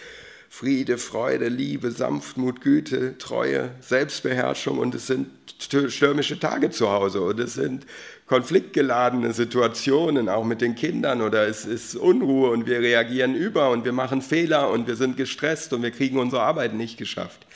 [0.48, 5.28] Friede, Freude, Liebe, Sanftmut, Güte, Treue, Selbstbeherrschung und es sind
[5.60, 7.86] stürmische Tage zu Hause und es sind
[8.26, 13.84] konfliktgeladene Situationen, auch mit den Kindern oder es ist Unruhe und wir reagieren über und
[13.84, 17.46] wir machen Fehler und wir sind gestresst und wir kriegen unsere Arbeit nicht geschafft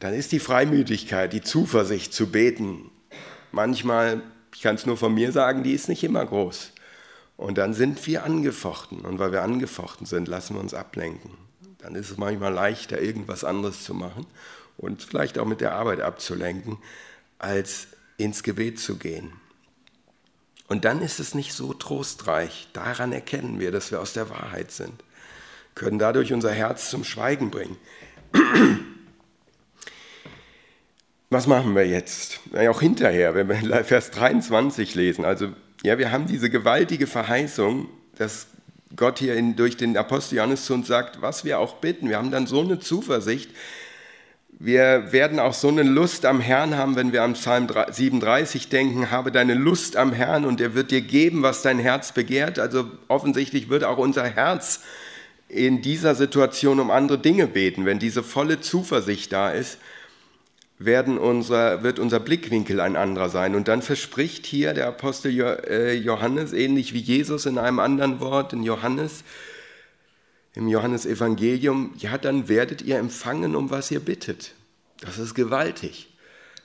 [0.00, 2.90] dann ist die Freimütigkeit, die Zuversicht zu beten,
[3.52, 4.22] manchmal,
[4.54, 6.72] ich kann es nur von mir sagen, die ist nicht immer groß.
[7.36, 9.00] Und dann sind wir angefochten.
[9.00, 11.30] Und weil wir angefochten sind, lassen wir uns ablenken.
[11.78, 14.26] Dann ist es manchmal leichter, irgendwas anderes zu machen
[14.76, 16.78] und vielleicht auch mit der Arbeit abzulenken,
[17.38, 19.32] als ins Gebet zu gehen.
[20.68, 22.68] Und dann ist es nicht so trostreich.
[22.72, 25.04] Daran erkennen wir, dass wir aus der Wahrheit sind.
[25.74, 27.76] können dadurch unser Herz zum Schweigen bringen.
[31.28, 32.38] Was machen wir jetzt?
[32.54, 35.24] Auch hinterher, wenn wir Vers 23 lesen.
[35.24, 35.48] Also,
[35.82, 38.46] ja, wir haben diese gewaltige Verheißung, dass
[38.94, 42.08] Gott hier in, durch den Apostel Johannes zu uns sagt, was wir auch bitten.
[42.08, 43.50] Wir haben dann so eine Zuversicht.
[44.58, 49.10] Wir werden auch so eine Lust am Herrn haben, wenn wir am Psalm 37 denken,
[49.10, 52.58] habe deine Lust am Herrn und er wird dir geben, was dein Herz begehrt.
[52.58, 54.80] Also offensichtlich wird auch unser Herz
[55.48, 59.78] in dieser Situation um andere Dinge beten, wenn diese volle Zuversicht da ist
[60.78, 63.54] werden unser, wird unser Blickwinkel ein anderer sein.
[63.54, 65.32] Und dann verspricht hier der Apostel
[65.68, 69.24] äh, Johannes, ähnlich wie Jesus in einem anderen Wort, in Johannes,
[70.54, 74.54] im Johannesevangelium, ja, dann werdet ihr empfangen, um was ihr bittet.
[75.00, 76.08] Das ist gewaltig.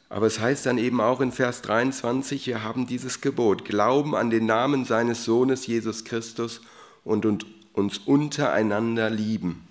[0.07, 4.29] Aber es heißt dann eben auch in Vers 23, wir haben dieses Gebot, Glauben an
[4.29, 6.61] den Namen seines Sohnes Jesus Christus
[7.03, 9.67] und, und uns untereinander lieben.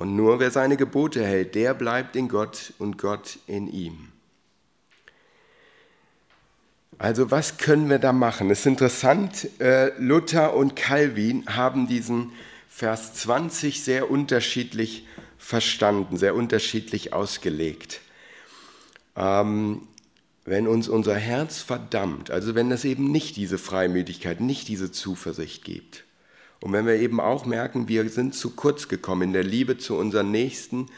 [0.00, 4.08] Und nur wer seine Gebote hält, der bleibt in Gott und Gott in ihm.
[6.96, 8.50] Also was können wir da machen?
[8.50, 12.32] Es ist interessant, äh, Luther und Calvin haben diesen
[12.70, 18.00] Vers 20 sehr unterschiedlich verstanden, sehr unterschiedlich ausgelegt.
[19.16, 19.82] Ähm,
[20.46, 25.62] wenn uns unser Herz verdammt, also wenn es eben nicht diese Freimütigkeit, nicht diese Zuversicht
[25.62, 26.04] gibt,
[26.62, 29.96] und wenn wir eben auch merken, wir sind zu kurz gekommen in der Liebe zu
[29.96, 30.88] unseren Nächsten,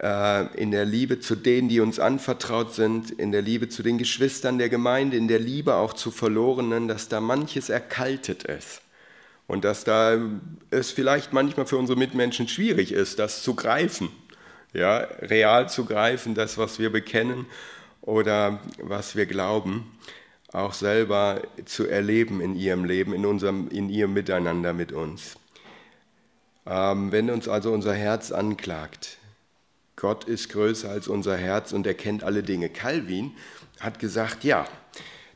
[0.00, 3.96] äh, in der Liebe zu denen, die uns anvertraut sind, in der Liebe zu den
[3.96, 8.82] Geschwistern der Gemeinde, in der Liebe auch zu Verlorenen, dass da manches erkaltet ist.
[9.46, 10.18] Und dass da
[10.70, 14.10] es vielleicht manchmal für unsere Mitmenschen schwierig ist, das zu greifen,
[14.74, 17.46] ja, real zu greifen, das, was wir bekennen
[18.02, 19.90] oder was wir glauben
[20.52, 25.36] auch selber zu erleben in ihrem Leben, in, unserem, in ihrem Miteinander mit uns.
[26.66, 29.18] Ähm, wenn uns also unser Herz anklagt,
[29.96, 32.68] Gott ist größer als unser Herz und erkennt alle Dinge.
[32.68, 33.32] Calvin
[33.80, 34.66] hat gesagt, ja,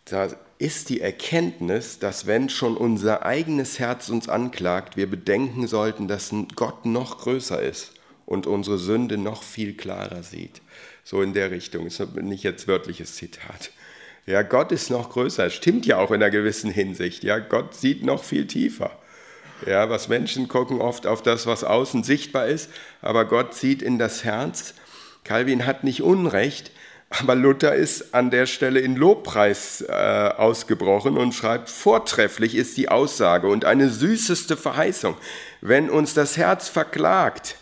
[0.05, 6.09] da ist die Erkenntnis, dass wenn schon unser eigenes Herz uns anklagt, wir bedenken sollten,
[6.09, 7.93] dass Gott noch größer ist
[8.27, 10.61] und unsere Sünde noch viel klarer sieht.
[11.03, 13.71] So in der Richtung, ist nicht jetzt wörtliches Zitat.
[14.31, 15.51] Ja, Gott ist noch größer.
[15.51, 17.25] Stimmt ja auch in einer gewissen Hinsicht.
[17.25, 18.93] Ja, Gott sieht noch viel tiefer.
[19.67, 22.71] Ja, was Menschen gucken oft auf das, was außen sichtbar ist,
[23.03, 24.75] aber Gott sieht in das Herz.
[25.25, 26.71] Calvin hat nicht Unrecht,
[27.11, 32.89] aber Luther ist an der Stelle in Lobpreis äh, ausgebrochen und schreibt, vortrefflich ist die
[32.89, 35.17] Aussage und eine süßeste Verheißung.
[35.61, 37.57] Wenn uns das Herz verklagt,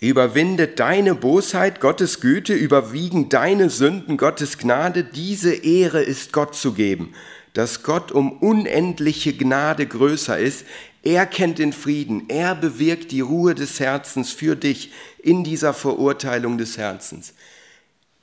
[0.00, 5.02] Überwinde deine Bosheit, Gottes Güte, überwiegen deine Sünden, Gottes Gnade.
[5.02, 7.14] Diese Ehre ist Gott zu geben,
[7.52, 10.64] dass Gott um unendliche Gnade größer ist.
[11.02, 16.58] Er kennt den Frieden, er bewirkt die Ruhe des Herzens für dich in dieser Verurteilung
[16.58, 17.34] des Herzens.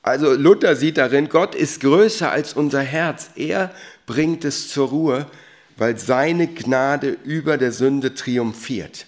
[0.01, 3.31] Also Luther sieht darin, Gott ist größer als unser Herz.
[3.35, 3.73] Er
[4.05, 5.25] bringt es zur Ruhe,
[5.77, 9.07] weil seine Gnade über der Sünde triumphiert.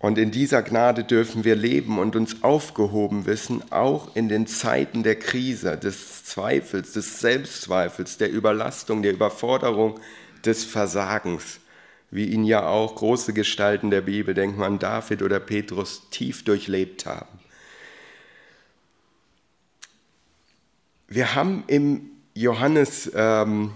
[0.00, 5.02] Und in dieser Gnade dürfen wir leben und uns aufgehoben wissen, auch in den Zeiten
[5.02, 10.00] der Krise, des Zweifels, des Selbstzweifels, der Überlastung, der Überforderung,
[10.42, 11.60] des Versagens,
[12.10, 16.44] wie ihn ja auch große Gestalten der Bibel, denken wir an David oder Petrus, tief
[16.44, 17.38] durchlebt haben.
[21.08, 23.72] Wir haben im Johannesbrief ähm,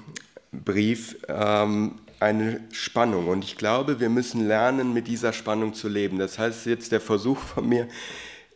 [1.29, 3.29] ähm, eine Spannung.
[3.29, 6.19] Und ich glaube, wir müssen lernen, mit dieser Spannung zu leben.
[6.19, 7.89] Das heißt jetzt der Versuch von mir,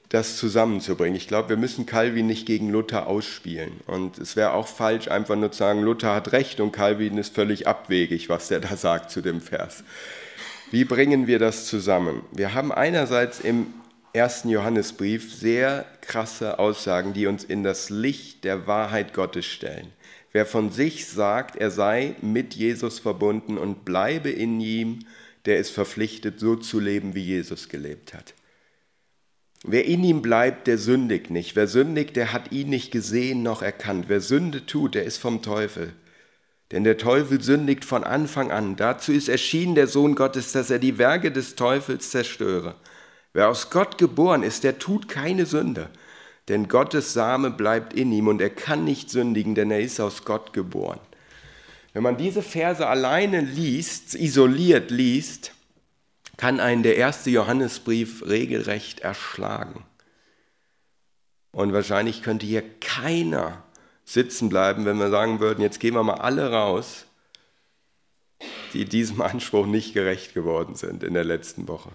[0.08, 1.16] das zusammenzubringen.
[1.16, 3.72] Ich glaube, wir müssen Calvin nicht gegen Luther ausspielen.
[3.86, 7.34] Und es wäre auch falsch, einfach nur zu sagen, Luther hat recht und Calvin ist
[7.34, 9.84] völlig abwegig, was er da sagt zu dem Vers.
[10.70, 12.22] Wie bringen wir das zusammen?
[12.32, 13.66] Wir haben einerseits im
[14.12, 19.92] ersten Johannesbrief sehr krasse Aussagen, die uns in das Licht der Wahrheit Gottes stellen.
[20.32, 25.00] Wer von sich sagt, er sei mit Jesus verbunden und bleibe in ihm,
[25.46, 28.34] der ist verpflichtet, so zu leben, wie Jesus gelebt hat.
[29.64, 31.56] Wer in ihm bleibt, der sündigt nicht.
[31.56, 34.04] Wer sündigt, der hat ihn nicht gesehen noch erkannt.
[34.08, 35.94] Wer Sünde tut, der ist vom Teufel.
[36.70, 38.76] Denn der Teufel sündigt von Anfang an.
[38.76, 42.76] Dazu ist erschienen der Sohn Gottes, dass er die Werke des Teufels zerstöre.
[43.32, 45.88] Wer aus Gott geboren ist, der tut keine Sünde
[46.48, 50.24] denn Gottes Same bleibt in ihm und er kann nicht sündigen, denn er ist aus
[50.24, 51.00] Gott geboren.
[51.92, 55.52] Wenn man diese Verse alleine liest, isoliert liest,
[56.36, 59.84] kann einen der erste Johannesbrief regelrecht erschlagen.
[61.50, 63.64] Und wahrscheinlich könnte hier keiner
[64.04, 67.06] sitzen bleiben, wenn wir sagen würden, jetzt gehen wir mal alle raus
[68.72, 71.90] die diesem Anspruch nicht gerecht geworden sind in der letzten Woche.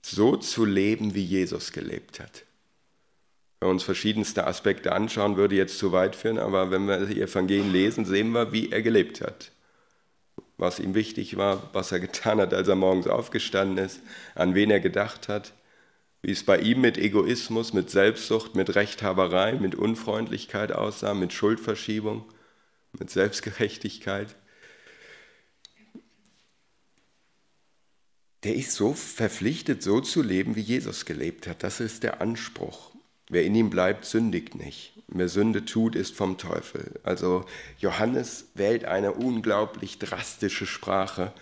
[0.00, 2.44] So zu leben, wie Jesus gelebt hat.
[3.62, 7.22] Wenn wir uns verschiedenste Aspekte anschauen, würde jetzt zu weit führen, aber wenn wir die
[7.22, 9.52] Evangelien lesen, sehen wir, wie er gelebt hat.
[10.56, 14.00] Was ihm wichtig war, was er getan hat, als er morgens aufgestanden ist,
[14.34, 15.52] an wen er gedacht hat,
[16.22, 22.24] wie es bei ihm mit Egoismus, mit Selbstsucht, mit Rechthaberei, mit Unfreundlichkeit aussah, mit Schuldverschiebung,
[22.98, 24.34] mit Selbstgerechtigkeit.
[28.42, 31.62] der ist so verpflichtet, so zu leben, wie Jesus gelebt hat.
[31.62, 32.91] Das ist der Anspruch.
[33.32, 34.92] Wer in ihm bleibt, sündigt nicht.
[35.08, 37.00] Wer Sünde tut, ist vom Teufel.
[37.02, 37.46] Also
[37.78, 41.32] Johannes wählt eine unglaublich drastische Sprache,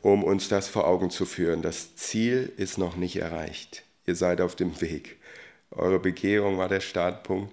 [0.00, 1.60] um uns das vor Augen zu führen.
[1.60, 3.82] Das Ziel ist noch nicht erreicht.
[4.06, 5.18] Ihr seid auf dem Weg.
[5.70, 7.52] Eure Bekehrung war der Startpunkt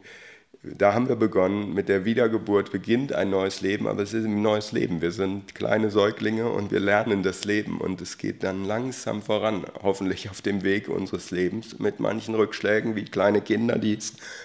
[0.76, 4.42] da haben wir begonnen, mit der Wiedergeburt beginnt ein neues Leben, aber es ist ein
[4.42, 5.02] neues Leben.
[5.02, 9.66] Wir sind kleine Säuglinge und wir lernen das Leben und es geht dann langsam voran,
[9.82, 13.98] hoffentlich auf dem Weg unseres Lebens, mit manchen Rückschlägen wie kleine Kinder, die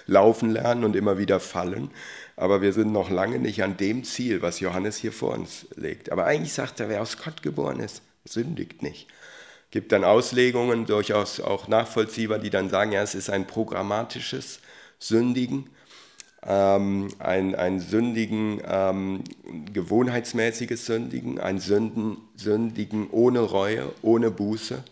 [0.05, 1.89] laufen lernen und immer wieder fallen.
[2.35, 6.11] Aber wir sind noch lange nicht an dem Ziel, was Johannes hier vor uns legt.
[6.11, 9.07] Aber eigentlich sagt er, wer aus Gott geboren ist, sündigt nicht
[9.73, 14.59] gibt dann Auslegungen, durchaus auch nachvollziehbar, die dann sagen, ja, es ist ein programmatisches
[14.99, 15.67] Sündigen
[16.45, 19.23] ähm, ein, ein Sündigen, ähm,
[19.73, 24.83] gewohnheitsmäßiges Sündigen, ein Sünden, Sündigen ohne Reue, ohne Buße,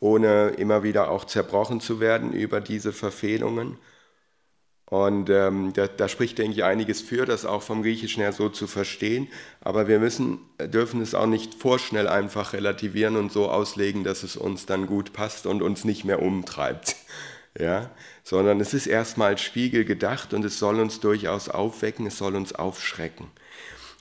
[0.00, 3.78] ohne immer wieder auch zerbrochen zu werden über diese Verfehlungen.
[4.86, 8.48] Und ähm, da, da, spricht, denke ich, einiges für, das auch vom Griechischen her so
[8.48, 9.28] zu verstehen.
[9.60, 14.36] Aber wir müssen, dürfen es auch nicht vorschnell einfach relativieren und so auslegen, dass es
[14.36, 16.96] uns dann gut passt und uns nicht mehr umtreibt
[17.58, 17.90] ja,
[18.24, 22.34] sondern es ist erstmal als Spiegel gedacht und es soll uns durchaus aufwecken, es soll
[22.34, 23.28] uns aufschrecken.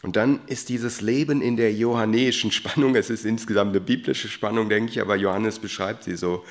[0.01, 4.69] Und dann ist dieses Leben in der johannäischen Spannung, es ist insgesamt eine biblische Spannung,
[4.69, 6.43] denke ich, aber Johannes beschreibt sie so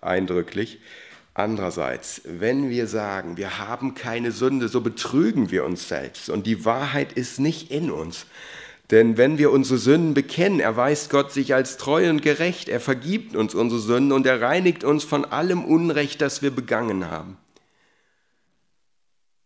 [0.00, 0.78] eindrücklich.
[1.32, 6.64] Andererseits, wenn wir sagen, wir haben keine Sünde, so betrügen wir uns selbst und die
[6.64, 8.26] Wahrheit ist nicht in uns.
[8.90, 12.68] Denn wenn wir unsere Sünden bekennen, erweist Gott sich als treu und gerecht.
[12.68, 17.08] Er vergibt uns unsere Sünden und er reinigt uns von allem Unrecht, das wir begangen
[17.08, 17.36] haben.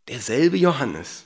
[0.09, 1.25] Derselbe Johannes,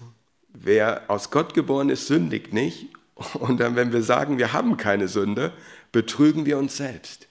[0.48, 2.88] wer aus Gott geboren ist, sündigt nicht.
[3.34, 5.52] Und dann, wenn wir sagen, wir haben keine Sünde,
[5.92, 7.26] betrügen wir uns selbst.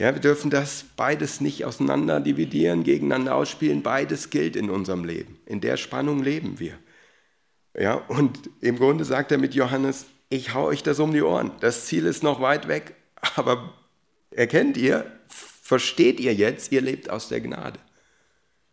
[0.00, 3.82] Ja, wir dürfen das beides nicht auseinander dividieren, gegeneinander ausspielen.
[3.82, 5.38] Beides gilt in unserem Leben.
[5.44, 6.78] In der Spannung leben wir.
[7.78, 11.52] Ja, und im Grunde sagt er mit Johannes, ich hau euch das um die Ohren.
[11.60, 12.94] Das Ziel ist noch weit weg,
[13.36, 13.74] aber
[14.30, 17.78] erkennt ihr, versteht ihr jetzt, ihr lebt aus der Gnade.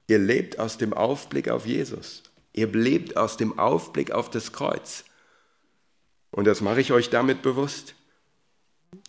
[0.07, 2.23] Ihr lebt aus dem Aufblick auf Jesus.
[2.53, 5.03] Ihr lebt aus dem Aufblick auf das Kreuz.
[6.31, 7.93] Und das mache ich euch damit bewusst.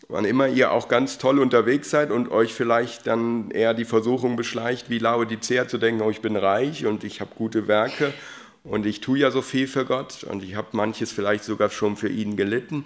[0.09, 4.37] Wann immer ihr auch ganz toll unterwegs seid und euch vielleicht dann eher die Versuchung
[4.37, 8.13] beschleicht, wie Laodicea zu denken, oh, ich bin reich und ich habe gute Werke
[8.65, 11.97] und ich tue ja so viel für Gott und ich habe manches vielleicht sogar schon
[11.97, 12.85] für ihn gelitten,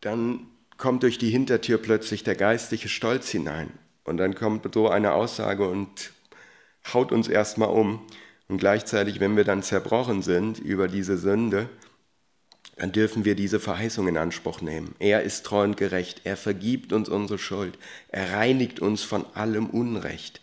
[0.00, 3.70] dann kommt durch die Hintertür plötzlich der geistliche Stolz hinein.
[4.04, 6.12] Und dann kommt so eine Aussage und
[6.92, 8.04] haut uns erstmal um.
[8.48, 11.68] Und gleichzeitig, wenn wir dann zerbrochen sind über diese Sünde,
[12.76, 14.94] dann dürfen wir diese Verheißung in Anspruch nehmen.
[14.98, 16.22] Er ist treu und gerecht.
[16.24, 17.78] Er vergibt uns unsere Schuld.
[18.08, 20.41] Er reinigt uns von allem Unrecht.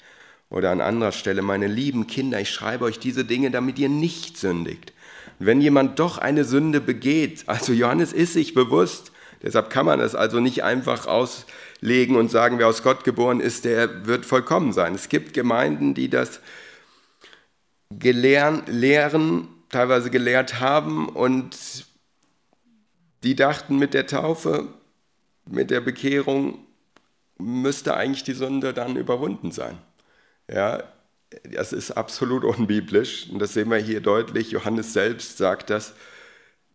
[0.49, 4.37] Oder an anderer Stelle, meine lieben Kinder, ich schreibe euch diese Dinge, damit ihr nicht
[4.37, 4.93] sündigt.
[5.41, 10.13] wenn jemand doch eine Sünde begeht, also Johannes ist sich bewusst, deshalb kann man es
[10.13, 14.95] also nicht einfach auslegen und sagen, wer aus Gott geboren ist, der wird vollkommen sein.
[14.95, 16.41] Es gibt Gemeinden, die das
[17.89, 21.85] gelehren, lehren, teilweise gelehrt haben und
[23.23, 24.67] die dachten mit der Taufe,
[25.45, 26.65] mit der Bekehrung
[27.37, 29.77] müsste eigentlich die Sünde dann überwunden sein.
[30.51, 30.83] Ja,
[31.43, 34.51] das ist absolut unbiblisch und das sehen wir hier deutlich.
[34.51, 35.93] Johannes selbst sagt das.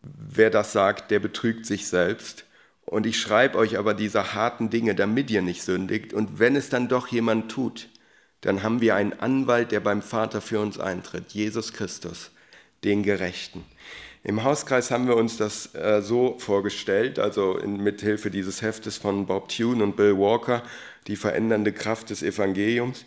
[0.03, 2.45] Wer das sagt, der betrügt sich selbst.
[2.85, 6.13] Und ich schreibe euch aber diese harten Dinge, damit ihr nicht sündigt.
[6.13, 7.89] Und wenn es dann doch jemand tut,
[8.43, 12.31] dann haben wir einen Anwalt, der beim Vater für uns eintritt, Jesus Christus,
[12.85, 13.65] den Gerechten.
[14.23, 18.99] Im Hauskreis haben wir uns das äh, so vorgestellt, also in, mit Hilfe dieses Heftes
[18.99, 20.63] von Bob Tune und Bill Walker,
[21.07, 23.05] die verändernde Kraft des Evangeliums.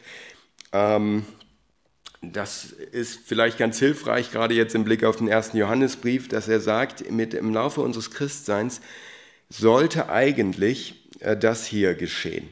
[0.71, 1.25] Ähm,
[2.21, 6.59] das ist vielleicht ganz hilfreich, gerade jetzt im Blick auf den ersten Johannesbrief, dass er
[6.59, 8.81] sagt, mit, im Laufe unseres Christseins
[9.49, 12.49] sollte eigentlich äh, das hier geschehen.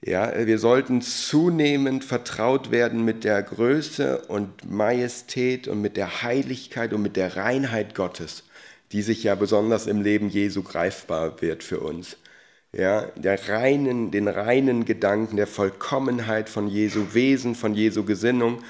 [0.00, 6.92] Ja, wir sollten zunehmend vertraut werden mit der Größe und Majestät und mit der Heiligkeit
[6.92, 8.44] und mit der Reinheit Gottes,
[8.92, 12.16] die sich ja besonders im Leben Jesu greifbar wird für uns.
[12.72, 18.62] Ja, der reinen, den reinen Gedanken der Vollkommenheit von Jesu Wesen, von Jesu Gesinnung.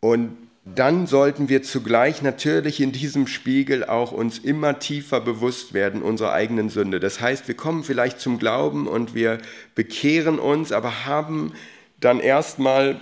[0.00, 6.02] Und dann sollten wir zugleich natürlich in diesem Spiegel auch uns immer tiefer bewusst werden
[6.02, 7.00] unserer eigenen Sünde.
[7.00, 9.38] Das heißt, wir kommen vielleicht zum Glauben und wir
[9.74, 11.52] bekehren uns, aber haben
[12.00, 13.00] dann erstmal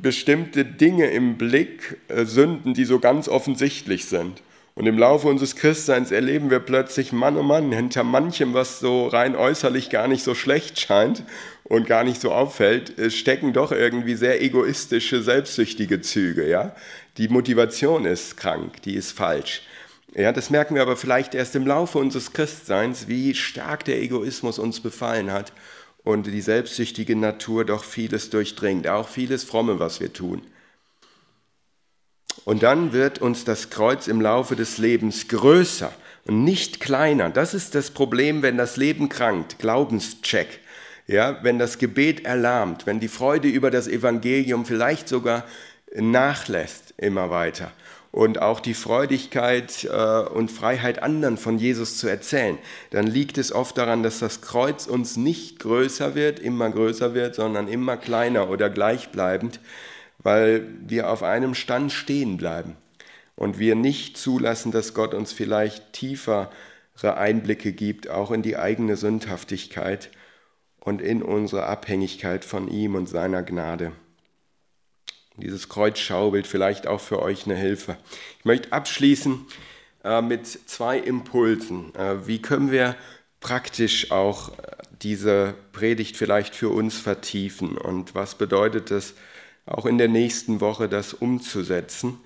[0.00, 4.42] bestimmte Dinge im Blick, äh, Sünden, die so ganz offensichtlich sind.
[4.74, 9.06] Und im Laufe unseres Christseins erleben wir plötzlich, Mann oh Mann, hinter manchem, was so
[9.06, 11.24] rein äußerlich gar nicht so schlecht scheint
[11.64, 16.48] und gar nicht so auffällt, äh, stecken doch irgendwie sehr egoistische, selbstsüchtige Züge.
[16.48, 16.74] Ja?
[17.18, 19.62] Die Motivation ist krank, die ist falsch.
[20.14, 24.58] Ja, das merken wir aber vielleicht erst im Laufe unseres Christseins, wie stark der Egoismus
[24.58, 25.52] uns befallen hat
[26.04, 30.42] und die selbstsüchtige Natur doch vieles durchdringt, auch vieles Fromme, was wir tun.
[32.44, 35.92] Und dann wird uns das Kreuz im Laufe des Lebens größer
[36.26, 37.30] und nicht kleiner.
[37.30, 39.58] Das ist das Problem, wenn das Leben krankt.
[39.58, 40.60] Glaubenscheck.
[41.06, 45.44] Ja, wenn das Gebet erlahmt, wenn die Freude über das Evangelium vielleicht sogar
[45.94, 47.72] nachlässt immer weiter
[48.12, 52.58] und auch die Freudigkeit äh, und Freiheit anderen von Jesus zu erzählen,
[52.90, 57.34] dann liegt es oft daran, dass das Kreuz uns nicht größer wird, immer größer wird,
[57.34, 59.60] sondern immer kleiner oder gleichbleibend,
[60.22, 62.76] weil wir auf einem Stand stehen bleiben
[63.34, 66.48] und wir nicht zulassen, dass Gott uns vielleicht tiefere
[67.02, 70.10] Einblicke gibt, auch in die eigene Sündhaftigkeit
[70.78, 73.92] und in unsere Abhängigkeit von ihm und seiner Gnade.
[75.36, 77.96] Dieses Kreuzschaubild vielleicht auch für euch eine Hilfe.
[78.38, 79.46] Ich möchte abschließen
[80.04, 81.94] äh, mit zwei Impulsen.
[81.94, 82.96] Äh, wie können wir
[83.40, 84.62] praktisch auch äh,
[85.02, 89.14] diese Predigt vielleicht für uns vertiefen und was bedeutet es
[89.66, 92.18] auch in der nächsten Woche, das umzusetzen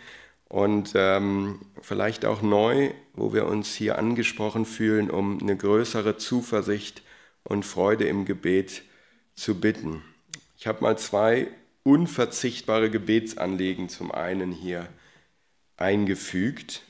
[0.48, 7.02] und ähm, vielleicht auch neu, wo wir uns hier angesprochen fühlen, um eine größere Zuversicht
[7.44, 8.82] und Freude im Gebet
[9.34, 10.02] zu bitten.
[10.56, 11.48] Ich habe mal zwei
[11.82, 14.88] unverzichtbare Gebetsanliegen zum einen hier
[15.76, 16.82] eingefügt.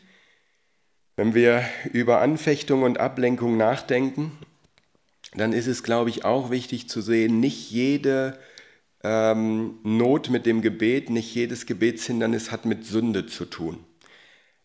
[1.17, 4.33] Wenn wir über Anfechtung und Ablenkung nachdenken,
[5.35, 8.39] dann ist es, glaube ich, auch wichtig zu sehen, nicht jede
[9.05, 13.85] ähm, Not mit dem Gebet, nicht jedes Gebetshindernis hat mit Sünde zu tun.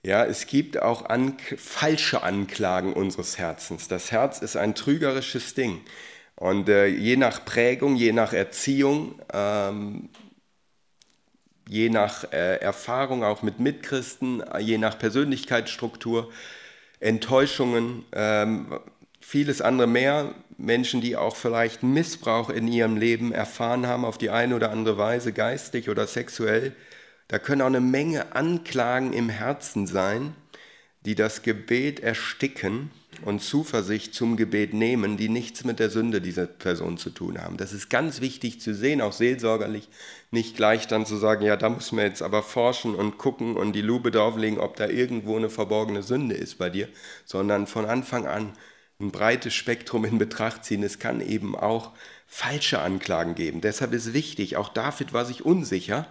[0.04, 3.88] Ja, es gibt auch an, falsche Anklagen unseres Herzens.
[3.88, 5.82] Das Herz ist ein trügerisches Ding.
[6.36, 10.10] Und äh, je nach Prägung, je nach Erziehung, ähm,
[11.70, 16.32] je nach äh, Erfahrung auch mit Mitchristen, äh, je nach Persönlichkeitsstruktur,
[17.00, 18.80] Enttäuschungen, ähm,
[19.20, 20.34] vieles andere mehr.
[20.62, 24.98] Menschen, die auch vielleicht Missbrauch in ihrem Leben erfahren haben, auf die eine oder andere
[24.98, 26.74] Weise, geistig oder sexuell.
[27.28, 30.36] Da können auch eine Menge Anklagen im Herzen sein,
[31.06, 32.92] die das Gebet ersticken
[33.26, 37.58] und Zuversicht zum Gebet nehmen, die nichts mit der Sünde dieser Person zu tun haben.
[37.58, 39.90] Das ist ganz wichtig zu sehen, auch seelsorgerlich,
[40.32, 43.74] nicht gleich dann zu sagen, ja, da muss man jetzt aber forschen und gucken und
[43.74, 46.88] die Lupe drauflegen, ob da irgendwo eine verborgene Sünde ist bei dir,
[47.26, 48.54] sondern von Anfang an
[49.02, 50.84] ein breites Spektrum in Betracht ziehen.
[50.84, 51.92] Es kann eben auch
[52.28, 53.62] falsche Anklagen geben.
[53.62, 56.08] Deshalb ist wichtig, auch David war sich unsicher,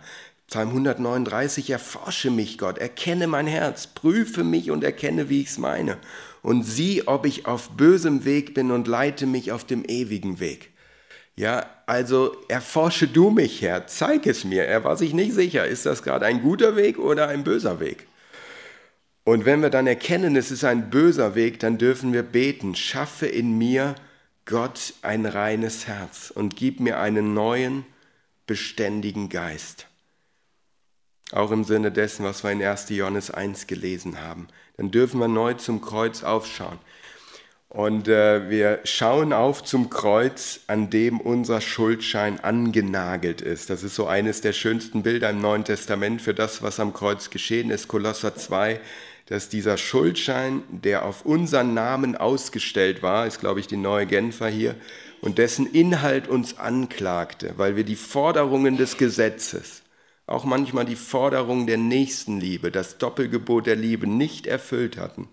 [0.50, 5.58] Psalm 139, erforsche mich, Gott, erkenne mein Herz, prüfe mich und erkenne, wie ich es
[5.58, 5.96] meine.
[6.42, 10.70] Und sieh, ob ich auf bösem Weg bin und leite mich auf dem ewigen Weg.
[11.36, 14.64] Ja, also erforsche du mich, Herr, zeig es mir.
[14.64, 18.08] Er war sich nicht sicher, ist das gerade ein guter Weg oder ein böser Weg?
[19.24, 23.26] Und wenn wir dann erkennen, es ist ein böser Weg, dann dürfen wir beten, schaffe
[23.26, 23.94] in mir,
[24.46, 27.84] Gott, ein reines Herz und gib mir einen neuen,
[28.46, 29.86] beständigen Geist.
[31.30, 32.88] Auch im Sinne dessen, was wir in 1.
[32.88, 34.48] Johannes 1 gelesen haben.
[34.76, 36.78] Dann dürfen wir neu zum Kreuz aufschauen.
[37.68, 43.70] Und äh, wir schauen auf zum Kreuz, an dem unser Schuldschein angenagelt ist.
[43.70, 47.30] Das ist so eines der schönsten Bilder im Neuen Testament für das, was am Kreuz
[47.30, 47.86] geschehen ist.
[47.86, 48.80] Kolosser 2,
[49.30, 54.48] dass dieser Schuldschein, der auf unseren Namen ausgestellt war, ist, glaube ich, die neue Genfer
[54.48, 54.74] hier,
[55.20, 59.82] und dessen Inhalt uns anklagte, weil wir die Forderungen des Gesetzes,
[60.26, 65.28] auch manchmal die Forderung der Nächstenliebe, das Doppelgebot der Liebe nicht erfüllt hatten,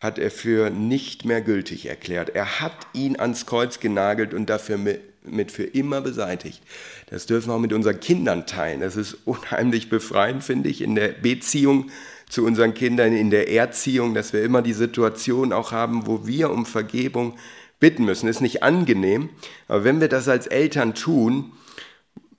[0.00, 2.30] hat er für nicht mehr gültig erklärt.
[2.30, 6.62] Er hat ihn ans Kreuz genagelt und dafür mit für immer beseitigt.
[7.10, 8.80] Das dürfen wir auch mit unseren Kindern teilen.
[8.80, 11.90] Das ist unheimlich befreiend, finde ich, in der Beziehung
[12.34, 16.50] zu unseren Kindern, in der Erziehung, dass wir immer die Situation auch haben, wo wir
[16.50, 17.38] um Vergebung
[17.80, 18.28] bitten müssen.
[18.28, 19.30] Ist nicht angenehm,
[19.68, 21.52] aber wenn wir das als Eltern tun,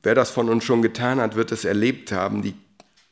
[0.05, 2.43] Wer das von uns schon getan hat, wird es erlebt haben.
[2.43, 2.53] Die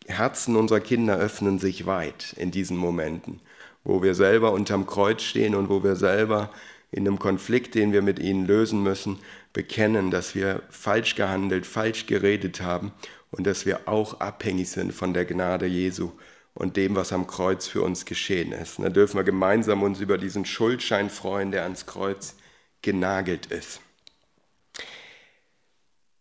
[0.06, 3.40] Herzen unserer Kinder öffnen sich weit in diesen Momenten.
[3.84, 6.52] wo wir selber unterm Kreuz stehen und wo wir selber
[6.92, 9.18] in einem Konflikt, den wir mit ihnen lösen müssen,
[9.54, 12.92] bekennen, dass wir falsch gehandelt, falsch geredet haben
[13.32, 16.12] und dass wir auch abhängig sind von der Gnade Jesu
[16.54, 18.80] und dem, was am Kreuz für uns geschehen ist.
[18.80, 22.36] Da dürfen wir gemeinsam uns über diesen Schuldschein freuen, der ans Kreuz
[22.82, 23.82] genagelt ist.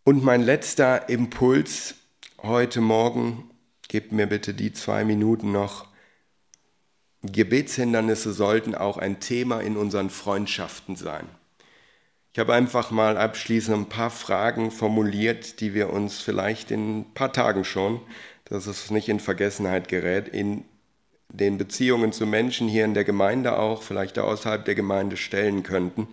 [0.05, 1.95] Und mein letzter Impuls
[2.43, 3.51] heute Morgen,
[3.89, 5.87] gebt mir bitte die zwei Minuten noch.
[7.23, 11.29] Gebetshindernisse sollten auch ein Thema in unseren Freundschaften sein.
[12.33, 17.15] Ich habe einfach mal abschließend ein paar Fragen formuliert, die wir uns vielleicht in ein
[17.15, 18.01] paar Tagen schon,
[18.53, 20.65] dass es nicht in Vergessenheit gerät, in
[21.29, 26.09] den Beziehungen zu Menschen hier in der Gemeinde auch, vielleicht außerhalb der Gemeinde stellen könnten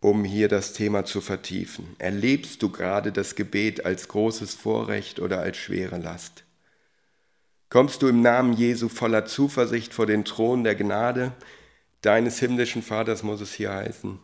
[0.00, 1.96] um hier das Thema zu vertiefen.
[1.98, 6.44] Erlebst du gerade das Gebet als großes Vorrecht oder als schwere Last?
[7.68, 11.32] Kommst du im Namen Jesu voller Zuversicht vor den Thron der Gnade
[12.00, 14.18] deines himmlischen Vaters, muss es hier heißen?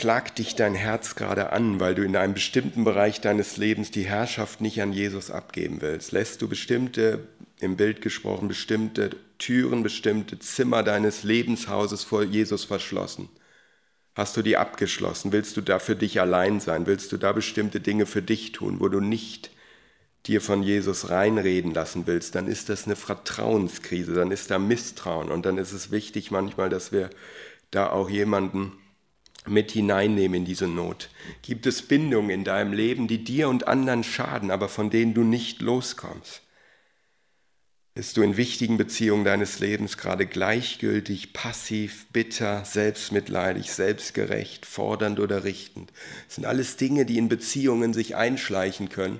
[0.00, 4.06] Klagt dich dein Herz gerade an, weil du in einem bestimmten Bereich deines Lebens die
[4.06, 6.12] Herrschaft nicht an Jesus abgeben willst?
[6.12, 7.28] Lässt du bestimmte,
[7.60, 13.28] im Bild gesprochen, bestimmte Türen, bestimmte Zimmer deines Lebenshauses vor Jesus verschlossen?
[14.14, 15.32] Hast du die abgeschlossen?
[15.32, 16.86] Willst du da für dich allein sein?
[16.86, 19.50] Willst du da bestimmte Dinge für dich tun, wo du nicht
[20.24, 22.36] dir von Jesus reinreden lassen willst?
[22.36, 26.70] Dann ist das eine Vertrauenskrise, dann ist da Misstrauen und dann ist es wichtig manchmal,
[26.70, 27.10] dass wir
[27.70, 28.79] da auch jemanden
[29.46, 31.10] mit hineinnehmen in diese Not.
[31.42, 35.24] Gibt es Bindungen in deinem Leben, die dir und anderen schaden, aber von denen du
[35.24, 36.42] nicht loskommst?
[37.94, 45.42] Bist du in wichtigen Beziehungen deines Lebens gerade gleichgültig, passiv, bitter, selbstmitleidig, selbstgerecht, fordernd oder
[45.42, 45.92] richtend?
[46.26, 49.18] Das sind alles Dinge, die in Beziehungen sich einschleichen können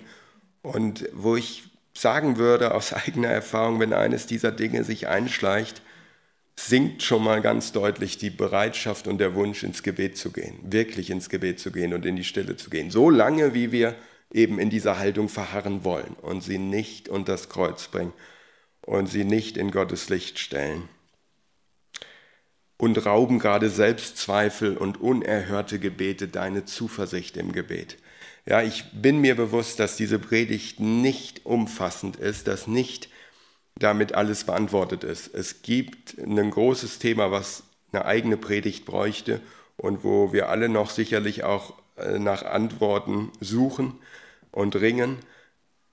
[0.63, 1.65] und wo ich
[1.95, 5.83] sagen würde aus eigener Erfahrung, wenn eines dieser Dinge sich einschleicht,
[6.69, 11.11] sinkt schon mal ganz deutlich die Bereitschaft und der Wunsch, ins Gebet zu gehen, wirklich
[11.11, 12.91] ins Gebet zu gehen und in die Stille zu gehen.
[12.91, 13.95] So lange, wie wir
[14.33, 18.13] eben in dieser Haltung verharren wollen und sie nicht unter das Kreuz bringen
[18.83, 20.89] und sie nicht in Gottes Licht stellen.
[22.77, 27.99] Und rauben gerade Selbstzweifel und unerhörte Gebete deine Zuversicht im Gebet.
[28.47, 33.10] Ja, ich bin mir bewusst, dass diese Predigt nicht umfassend ist, dass nicht
[33.81, 35.35] damit alles beantwortet ist.
[35.35, 39.41] Es gibt ein großes Thema, was eine eigene Predigt bräuchte
[39.77, 43.99] und wo wir alle noch sicherlich auch äh, nach Antworten suchen
[44.53, 45.19] und ringen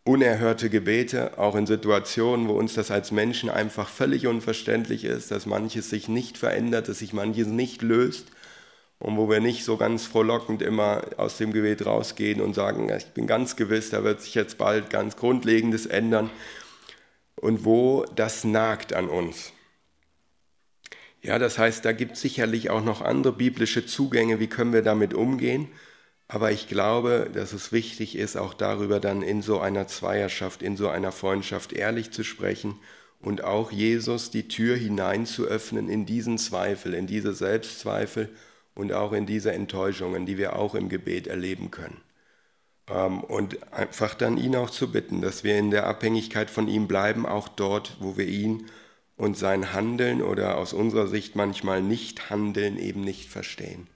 [0.03, 5.45] unerhörte Gebete, auch in Situationen, wo uns das als Menschen einfach völlig unverständlich ist, dass
[5.45, 8.27] manches sich nicht verändert, dass sich manches nicht löst
[8.99, 13.07] und wo wir nicht so ganz frohlockend immer aus dem Gebet rausgehen und sagen, ich
[13.07, 16.29] bin ganz gewiss, da wird sich jetzt bald ganz Grundlegendes ändern
[17.39, 19.53] und wo das nagt an uns.
[21.21, 24.81] Ja, das heißt, da gibt es sicherlich auch noch andere biblische Zugänge, wie können wir
[24.81, 25.67] damit umgehen.
[26.27, 30.75] Aber ich glaube, dass es wichtig ist, auch darüber dann in so einer Zweierschaft, in
[30.75, 32.75] so einer Freundschaft ehrlich zu sprechen
[33.19, 38.29] und auch Jesus die Tür hinein zu öffnen in diesen Zweifel, in diese Selbstzweifel
[38.75, 42.01] und auch in diese Enttäuschungen, die wir auch im Gebet erleben können.
[42.89, 46.87] Ähm, und einfach dann ihn auch zu bitten, dass wir in der Abhängigkeit von ihm
[46.87, 48.67] bleiben, auch dort, wo wir ihn
[49.17, 53.87] und sein Handeln oder aus unserer Sicht manchmal nicht Handeln eben nicht verstehen.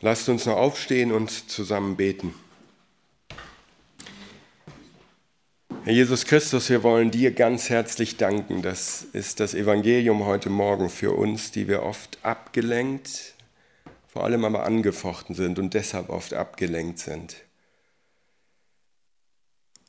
[0.00, 2.34] Lasst uns noch aufstehen und zusammen beten.
[5.84, 8.62] Herr Jesus Christus, wir wollen dir ganz herzlich danken.
[8.62, 13.31] Das ist das Evangelium heute Morgen für uns, die wir oft abgelenkt,
[14.12, 17.36] vor allem aber angefochten sind und deshalb oft abgelenkt sind.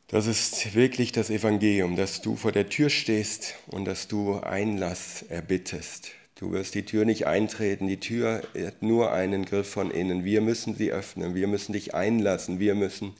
[0.07, 5.23] Das ist wirklich das Evangelium, dass du vor der Tür stehst und dass du Einlass
[5.23, 6.11] erbittest.
[6.35, 10.23] Du wirst die Tür nicht eintreten, die Tür hat nur einen Griff von innen.
[10.23, 13.15] Wir müssen sie öffnen, wir müssen dich einlassen, wir müssen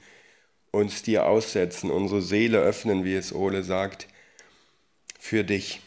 [0.71, 4.07] uns dir aussetzen, unsere Seele öffnen, wie es Ole sagt,
[5.19, 5.81] für dich.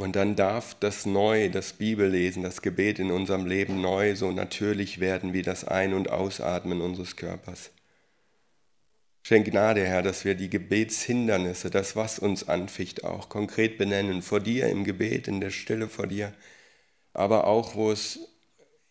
[0.00, 4.98] Und dann darf das Neu, das Bibellesen, das Gebet in unserem Leben neu so natürlich
[4.98, 7.70] werden wie das Ein- und Ausatmen unseres Körpers.
[9.22, 14.40] Schenk Gnade, Herr, dass wir die Gebetshindernisse, das, was uns anficht, auch konkret benennen, vor
[14.40, 16.32] dir im Gebet, in der Stille vor dir,
[17.12, 18.20] aber auch, wo es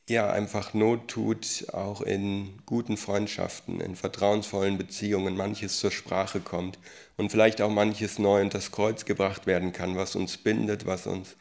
[0.07, 6.77] ja einfach Not tut, auch in guten Freundschaften, in vertrauensvollen Beziehungen, manches zur Sprache kommt
[7.19, 11.05] und vielleicht auch manches neu unter das Kreuz gebracht werden kann, was uns bindet, was
[11.05, 11.35] uns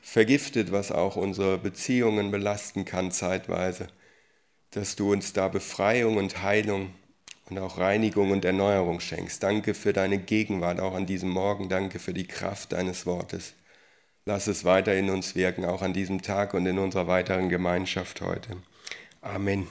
[0.00, 3.88] vergiftet, was auch unsere Beziehungen belasten kann zeitweise,
[4.70, 6.94] dass du uns da Befreiung und Heilung
[7.50, 9.42] und auch Reinigung und Erneuerung schenkst.
[9.42, 11.68] Danke für deine Gegenwart auch an diesem Morgen.
[11.68, 13.54] Danke für die Kraft deines Wortes.
[14.24, 18.20] Lass es weiter in uns wirken, auch an diesem Tag und in unserer weiteren Gemeinschaft
[18.20, 18.58] heute.
[19.20, 19.66] Amen.